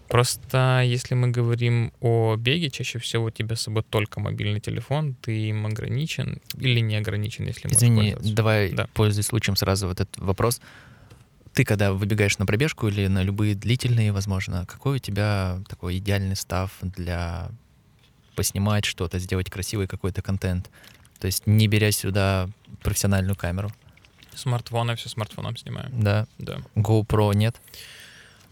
[0.07, 5.15] Просто если мы говорим о беге, чаще всего у тебя с собой только мобильный телефон,
[5.21, 8.87] ты им ограничен или не ограничен, если Извини, давай, да.
[8.93, 10.59] пользуясь случаем, сразу вот этот вопрос.
[11.53, 16.35] ты когда выбегаешь на пробежку или на любые длительные, возможно, какой у тебя такой идеальный
[16.35, 17.49] став для
[18.35, 20.69] поснимать что-то, сделать красивый какой-то контент?
[21.21, 22.49] То есть не беря сюда
[22.81, 23.71] профессиональную камеру.
[24.33, 25.89] Смартфон, я все смартфоном снимаю.
[25.91, 26.25] Да?
[26.39, 26.57] Да.
[26.75, 27.55] GoPro нет?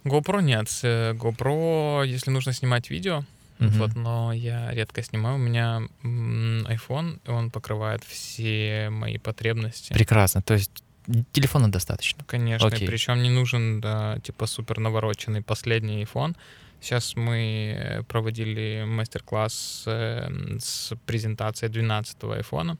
[0.03, 0.67] GoPro нет.
[0.83, 3.23] Э, GoPro, если нужно снимать видео,
[3.57, 5.35] uh вот, но я редко снимаю.
[5.35, 9.91] У меня iPhone, он покрывает все мои потребности.
[9.91, 10.41] Прекрасно.
[10.43, 10.83] То есть
[11.31, 12.23] телефона достаточно.
[12.25, 12.87] Конечно, Окей.
[12.87, 16.35] причем не нужен да, типа супер навороченный последний iPhone.
[16.81, 20.29] Сейчас мы проводили мастер-класс э,
[20.59, 22.77] с презентацией 12-го iPhone.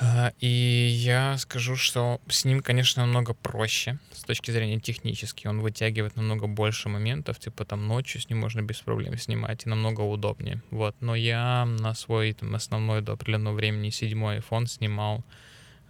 [0.00, 5.50] Э, и я скажу, что с ним, конечно, намного проще с точки зрения технической.
[5.50, 9.68] Он вытягивает намного больше моментов, типа там ночью с ним можно без проблем снимать, и
[9.68, 10.62] намного удобнее.
[10.70, 10.94] Вот.
[11.00, 15.24] Но я на свой там, основной до определенного времени седьмой iPhone снимал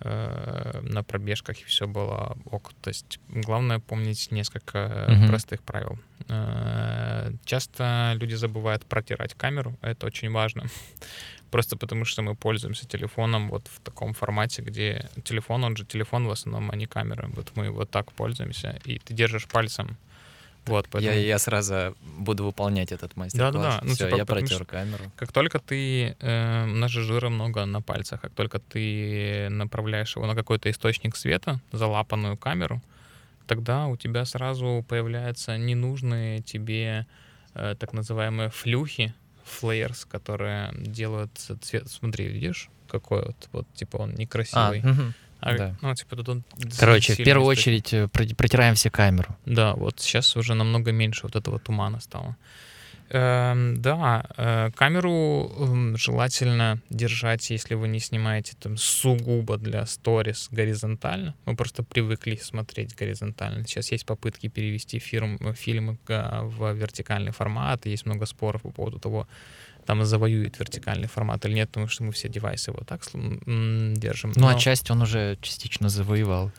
[0.01, 2.73] э, на пробежках, и все было ок.
[2.81, 5.28] То есть главное помнить несколько mm-hmm.
[5.28, 5.98] простых правил.
[6.29, 10.65] Э, часто люди забывают протирать камеру, это очень важно.
[11.51, 16.27] Просто потому что мы пользуемся телефоном вот в таком формате, где телефон, он же телефон
[16.27, 17.29] в основном, а не камера.
[17.35, 19.97] Вот мы вот так пользуемся, и ты держишь пальцем
[20.69, 21.15] вот, поэтому...
[21.15, 23.53] я, я сразу буду выполнять этот мастер-класс.
[23.53, 23.81] Да-да-да.
[23.83, 25.05] Ну, Все, типа, я протер камеру.
[25.17, 26.15] Как только ты...
[26.21, 28.21] Э, у нас же жира много на пальцах.
[28.21, 32.83] Как только ты направляешь его на какой-то источник света, залапанную камеру,
[33.49, 37.07] тогда у тебя сразу появляются ненужные тебе
[37.55, 39.15] э, так называемые флюхи,
[39.45, 41.89] флеерс, которые делают цвет.
[41.89, 44.83] Смотри, видишь, какой вот, вот типа он некрасивый.
[44.85, 45.03] А, угу.
[45.41, 45.77] А, да.
[45.81, 46.45] Ну, типа, тут он
[46.79, 49.37] Короче, в первую очередь э, протираем все камеру.
[49.47, 52.37] Да, вот сейчас уже намного меньше вот этого тумана стало.
[53.10, 60.48] Эм, да, э, камеру э, желательно держать, если вы не снимаете там сугубо для сторис
[60.51, 61.35] горизонтально.
[61.47, 63.66] Мы просто привыкли смотреть горизонтально.
[63.66, 67.86] Сейчас есть попытки перевести фирм, фильмы в вертикальный формат.
[67.86, 69.26] Есть много споров по поводу того,
[69.86, 74.35] там завоюет вертикальный формат или нет, потому что мы все девайсы вот так держим.
[74.36, 74.56] Ну, а но...
[74.56, 76.52] а часть он уже частично завоевал.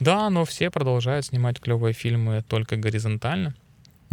[0.00, 3.54] Да, но все продолжают снимать клевые фильмы только горизонтально.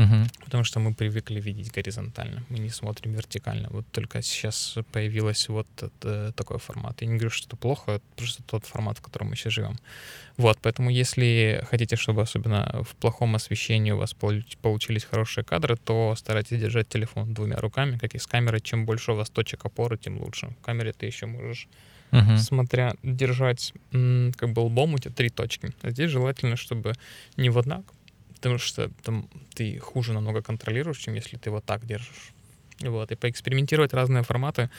[0.02, 0.46] Угу.
[0.46, 3.70] Потому что мы привыкли видеть горизонтально, мы не смотрим вертикально.
[3.72, 7.02] Вот только сейчас появилась вот это, такой формат.
[7.02, 9.78] Я не говорю, что это плохо, это просто тот формат, в котором мы сейчас живем.
[10.38, 16.16] Вот, поэтому если хотите, чтобы особенно в плохом освещении у вас получились хорошие кадры, то
[16.18, 18.62] старайтесь держать телефон двумя руками, как и с камерой.
[18.62, 20.48] Чем больше у вас точек опоры, тем лучше.
[20.48, 21.68] В камере ты еще можешь
[22.12, 22.36] Uh-huh.
[22.36, 25.72] смотря держать как бы лбом у тебя три точки.
[25.82, 26.94] А здесь желательно, чтобы
[27.38, 27.84] не вот так,
[28.42, 32.34] потому что там ты хуже намного контролируешь, чем если ты вот так держишь.
[32.80, 34.72] Вот, и поэкспериментировать разные форматы.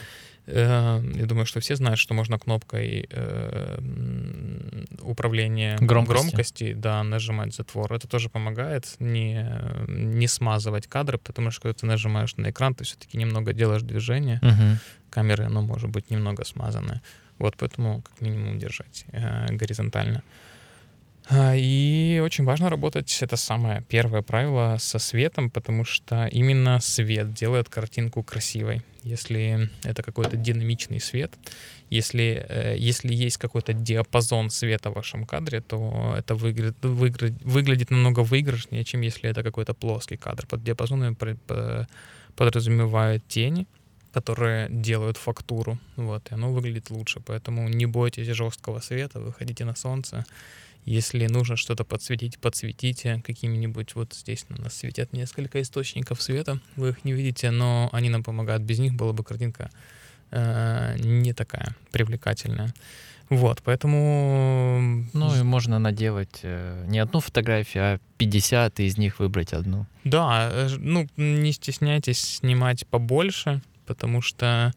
[0.47, 3.79] Э, я думаю, что все знают, что можно кнопкой э,
[5.03, 6.13] управления громкости.
[6.13, 7.93] громкости да, нажимать затвор.
[7.93, 9.47] Это тоже помогает не,
[9.87, 14.41] не смазывать кадры, потому что когда ты нажимаешь на экран, ты все-таки немного делаешь движение.
[14.43, 14.79] Угу.
[15.11, 17.01] Камеры, оно может быть немного смазанное.
[17.39, 20.25] Вот поэтому как минимум держать э, горизонтально.
[21.35, 27.33] А, и очень важно работать, это самое первое правило, со светом, потому что именно свет
[27.33, 28.83] делает картинку красивой.
[29.03, 31.33] Если это какой-то динамичный свет,
[31.89, 37.91] если, э, если есть какой-то диапазон света в вашем кадре, то это выглядит, выглядит, выглядит
[37.91, 40.47] намного выигрышнее, чем если это какой-то плоский кадр.
[40.47, 41.17] Под диапазоном
[42.37, 43.67] подразумевают тени,
[44.13, 47.21] которые делают фактуру, вот, и оно выглядит лучше.
[47.21, 50.27] Поэтому не бойтесь жесткого света, выходите на солнце,
[50.85, 53.95] если нужно что-то подсветить, подсветите какими-нибудь.
[53.95, 56.61] Вот здесь на нас светят несколько источников света.
[56.77, 58.63] Вы их не видите, но они нам помогают.
[58.63, 59.71] Без них была бы картинка
[60.31, 62.75] э, не такая привлекательная.
[63.29, 65.07] Вот, поэтому...
[65.13, 69.87] Ну и можно наделать э, не одну фотографию, а 50, и из них выбрать одну.
[70.05, 74.73] Да, э, ну не стесняйтесь снимать побольше, потому что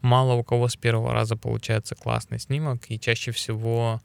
[0.00, 4.00] мало у кого с первого раза получается классный снимок, и чаще всего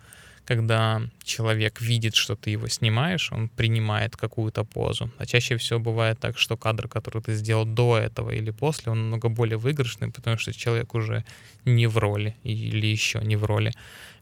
[0.45, 5.09] когда человек видит, что ты его снимаешь, он принимает какую-то позу.
[5.17, 9.07] А чаще всего бывает так, что кадр, который ты сделал до этого или после, он
[9.07, 11.26] много более выигрышный, потому что человек уже
[11.65, 13.73] не в роли или еще не в роли.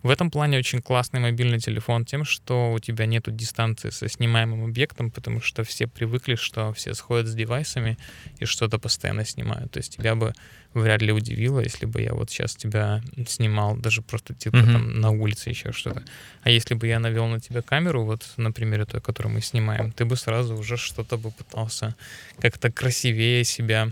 [0.02, 4.66] В этом плане очень классный мобильный телефон тем, что у тебя нету дистанции со снимаемым
[4.66, 7.98] объектом, потому что все привыкли, что все сходят с девайсами
[8.40, 9.72] и что-то постоянно снимают.
[9.72, 10.34] То есть тебя бы
[10.74, 14.74] вряд ли удивило, если бы я вот сейчас тебя снимал, даже просто типа mm-hmm.
[14.74, 16.04] там на улице еще что-то.
[16.44, 19.92] А если бы я навел на тебя камеру, вот на примере той, которую мы снимаем,
[19.92, 21.96] ты бы сразу уже что-то бы пытался
[22.40, 23.92] как-то красивее себя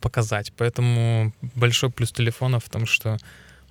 [0.00, 0.52] показать.
[0.56, 3.16] Поэтому большой плюс телефона в том, что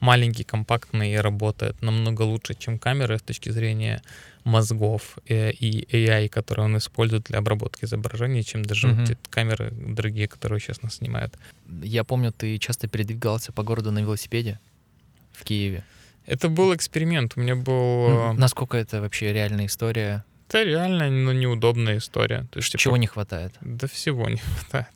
[0.05, 4.01] маленький, компактный и работает намного лучше, чем камеры с точки зрения
[4.43, 9.71] мозгов э, и AI, которые он использует для обработки изображений, чем даже вот эти камеры
[9.71, 11.33] дорогие, которые сейчас нас снимают.
[11.83, 14.59] Я помню, ты часто передвигался по городу на велосипеде
[15.33, 15.83] в Киеве.
[16.27, 17.33] Это был эксперимент.
[17.35, 18.09] У меня был...
[18.09, 20.23] Ну, э, Насколько это вообще реальная история?
[20.47, 22.45] Это реально ну, неудобная история.
[22.51, 23.53] То есть, типа, Чего не хватает?
[23.61, 24.93] Да всего не хватает.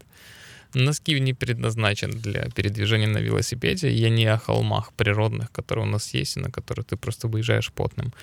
[0.73, 3.89] Носки не предназначен для передвижения на велосипеде.
[3.91, 7.71] Я не о холмах природных, которые у нас есть, и на которые ты просто выезжаешь
[7.71, 8.13] потным.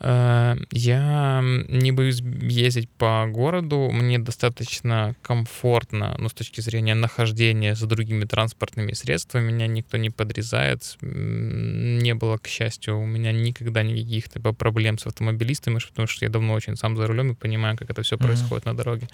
[0.00, 3.90] Э, Я не боюсь ездить по городу.
[3.92, 9.52] Мне достаточно комфортно, ну, с точки зрения нахождения за другими транспортными средствами.
[9.52, 10.96] Меня никто не подрезает.
[11.02, 16.30] Не было, к счастью, у меня никогда никаких типа, проблем с автомобилистами, потому что я
[16.30, 18.24] давно очень сам за рулем и понимаю, как это все Мгм.
[18.26, 19.08] происходит на дороге.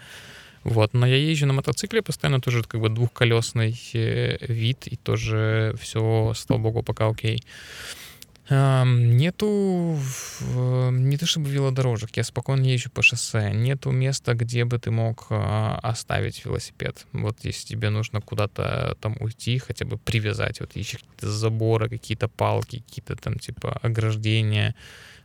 [0.64, 5.74] Вот, но я езжу на мотоцикле постоянно, тоже как бы двухколесный э, вид, и тоже
[5.80, 7.42] все, слава богу, пока окей.
[8.50, 9.96] Нету,
[10.40, 13.50] в- не то чтобы велодорожек, я спокойно езжу по шоссе.
[13.52, 17.06] Нету места, где бы ты мог а, оставить велосипед.
[17.12, 22.28] Вот если тебе нужно куда-то там уйти, хотя бы привязать, вот ищешь какие-то заборы, какие-то
[22.28, 24.74] палки, какие-то там типа ограждения,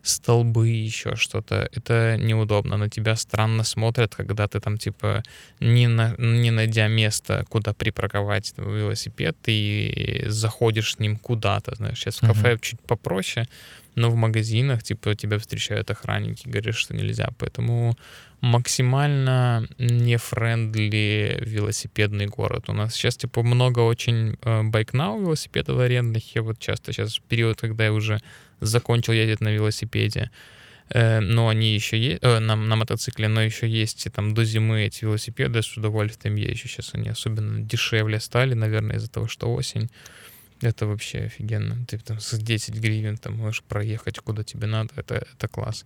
[0.05, 1.67] столбы, еще что-то.
[1.73, 2.77] Это неудобно.
[2.77, 5.23] На тебя странно смотрят, когда ты там типа
[5.59, 12.21] не, на, не найдя место, куда припарковать велосипед, ты заходишь с ним куда-то, знаешь, сейчас
[12.21, 13.47] в кафе чуть попроще,
[13.95, 17.97] но в магазинах, типа, тебя встречают охранники, говорят, что нельзя, поэтому
[18.41, 22.65] максимально не friendly велосипедный город.
[22.69, 26.35] У нас сейчас, типа, много очень э, BikeNow велосипедов арендных.
[26.35, 28.21] Я вот часто сейчас период, когда я уже
[28.59, 30.29] закончил ездить на велосипеде,
[30.89, 34.83] э, но они еще есть, на, на мотоцикле, но еще есть и там до зимы
[34.83, 36.67] эти велосипеды с удовольствием езжу.
[36.67, 39.89] Сейчас они особенно дешевле стали, наверное, из-за того, что осень.
[40.61, 41.85] Это вообще офигенно.
[41.85, 44.93] Ты там с 10 гривен там можешь проехать куда тебе надо.
[44.95, 45.85] Это, это класс.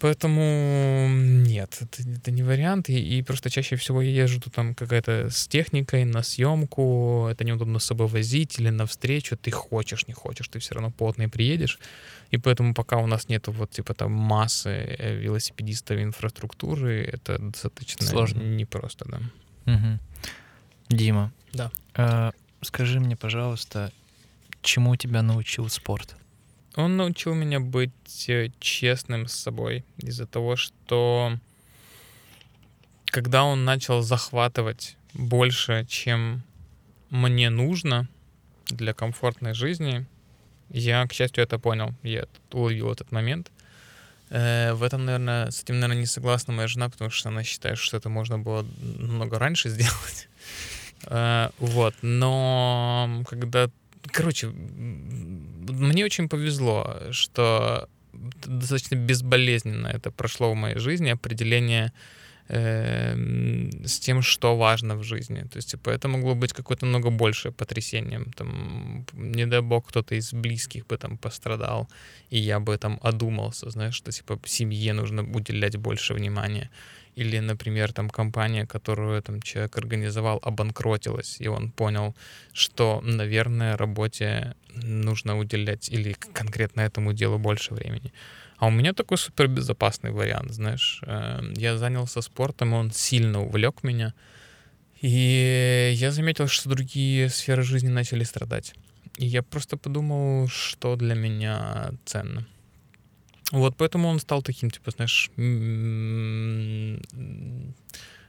[0.00, 2.88] Поэтому нет, это, это не вариант.
[2.88, 7.28] И, и просто чаще всего я езжу тут там какая-то с техникой на съемку.
[7.30, 9.36] Это неудобно с собой возить или на встречу.
[9.36, 11.78] Ты хочешь, не хочешь, ты все равно плотно и приедешь.
[12.30, 17.38] И поэтому пока у нас нету вот типа там массы э, велосипедистов и инфраструктуры, это
[17.38, 18.40] достаточно Сложно.
[18.40, 19.20] непросто, да.
[19.70, 20.00] Мгм.
[20.88, 21.30] Дима.
[21.52, 21.70] Да.
[21.94, 23.92] а, скажи мне, пожалуйста,
[24.62, 26.16] чему тебя научил спорт?
[26.76, 31.36] Он научил меня быть э, честным с собой из-за того, что
[33.06, 36.42] когда он начал захватывать больше, чем
[37.10, 38.08] мне нужно
[38.66, 40.06] для комфортной жизни,
[40.68, 41.92] я, к счастью, это понял.
[42.04, 43.50] Я уловил этот момент.
[44.28, 47.78] Э, В этом, наверное, с этим, наверное, не согласна моя жена, потому что она считает,
[47.78, 50.28] что это можно было намного раньше сделать.
[51.06, 53.70] Э, Вот, но когда...
[54.12, 61.92] Короче, мне очень повезло, что достаточно безболезненно это прошло в моей жизни, определение
[62.48, 65.42] эм, с тем, что важно в жизни.
[65.42, 68.32] То есть, типа, это могло быть какое-то много большее потрясением.
[68.36, 71.88] Там, не дай бог, кто-то из близких бы там пострадал,
[72.30, 76.70] и я бы там одумался, знаешь, что, типа, семье нужно уделять больше внимания.
[77.16, 82.14] Или, например, там компания, которую там человек организовал, обанкротилась, и он понял,
[82.52, 88.12] что, наверное, работе нужно уделять или конкретно этому делу больше времени.
[88.58, 91.00] А у меня такой супербезопасный вариант, знаешь.
[91.06, 94.12] Э, Я занялся спортом, и он сильно увлек меня.
[95.02, 98.74] И я заметил, что другие сферы жизни начали страдать.
[99.16, 102.46] И я просто подумал, что для меня ценно.
[103.50, 105.30] Вот поэтому он стал таким, типа, знаешь,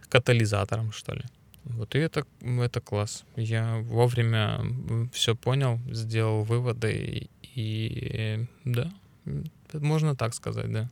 [0.10, 1.24] катализатором, что ли.
[1.64, 3.24] Вот и это, это класс.
[3.36, 4.62] Я вовремя
[5.14, 8.92] все понял, сделал выводы, и, и да,
[9.74, 10.90] можно так сказать, да.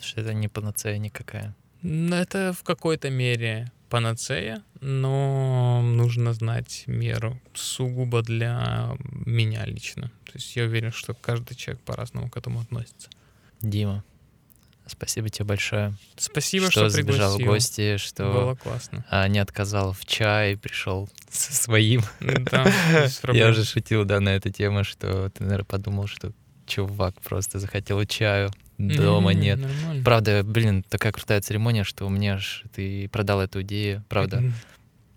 [0.00, 1.54] Что это не панацея никакая.
[1.82, 8.96] Это в какой-то мере панацея, но нужно знать меру сугубо для
[9.26, 10.10] меня лично.
[10.24, 13.08] То есть я уверен, что каждый человек по-разному к этому относится.
[13.62, 14.04] Дима,
[14.86, 17.46] спасибо тебе большое, Спасибо, что, что, забежал в пригласил.
[17.46, 19.04] гости, что Было классно.
[19.10, 22.02] а, не отказал в чай, пришел со своим.
[22.20, 22.70] Да,
[23.32, 26.32] Я уже шутил, да, на эту тему, что ты, наверное, подумал, что
[26.66, 29.58] чувак просто захотел чаю, дома Не, нет.
[29.60, 30.04] нормально.
[30.04, 34.04] Правда, блин, такая крутая церемония, что у меня ж ты продал эту идею.
[34.08, 34.42] Правда,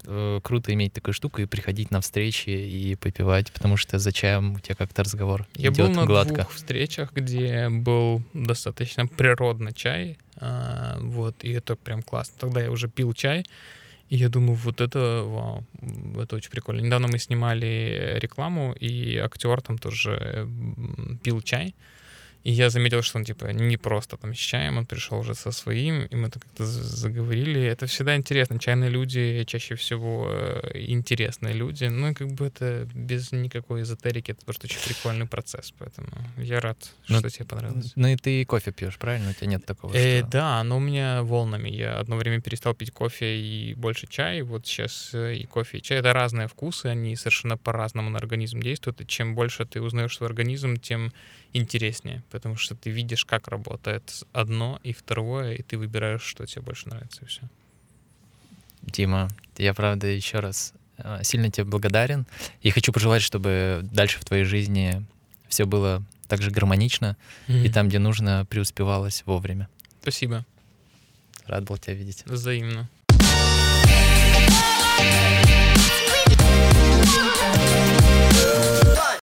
[0.06, 4.54] э, круто иметь такую штуку и приходить на встречи и попивать, потому что за чаем
[4.54, 6.36] у тебя как-то разговор Я идет был на гладко.
[6.36, 12.36] двух встречах, где был достаточно природный чай, а, вот, и это прям классно.
[12.40, 13.46] Тогда я уже пил чай,
[14.10, 15.64] И я думаю, вот это, вау,
[16.22, 16.82] это очень прикольно.
[16.82, 20.48] Недавно мы снимали рекламу, и актер там тоже
[21.24, 21.74] пил чай.
[22.44, 25.52] И я заметил, что он, типа, не просто там с чаем, он пришел уже со
[25.52, 27.62] своим, и мы так как-то заговорили.
[27.62, 28.60] Это всегда интересно.
[28.60, 31.86] Чайные люди чаще всего э, интересные люди.
[31.86, 35.72] Ну, и как бы это без никакой эзотерики, это просто очень прикольный процесс.
[35.78, 36.08] Поэтому
[36.38, 36.78] я рад,
[37.10, 37.92] ну, что тебе понравилось.
[37.96, 39.30] Ну и ты кофе пьешь, правильно?
[39.30, 39.94] У тебя нет такого?
[39.94, 40.28] Э, что...
[40.30, 41.70] Да, но у меня волнами.
[41.70, 44.42] Я одно время перестал пить кофе и больше чай.
[44.42, 46.00] Вот сейчас э, и кофе, и чай.
[46.00, 49.00] Это разные вкусы, они совершенно по-разному на организм действуют.
[49.02, 51.14] И чем больше ты узнаешь свой организм, тем
[51.54, 56.62] интереснее, потому что ты видишь, как работает одно и второе, и ты выбираешь, что тебе
[56.62, 57.42] больше нравится, и все.
[58.82, 62.26] Дима, я правда еще раз э, сильно тебе благодарен
[62.62, 65.06] и хочу пожелать, чтобы дальше в твоей жизни
[65.48, 67.18] все было так же гармонично
[67.48, 67.66] mm-hmm.
[67.66, 69.68] и там, где нужно, преуспевалось вовремя.
[70.02, 70.46] Спасибо.
[71.46, 72.24] Рад был тебя видеть.
[72.26, 72.90] Взаимно.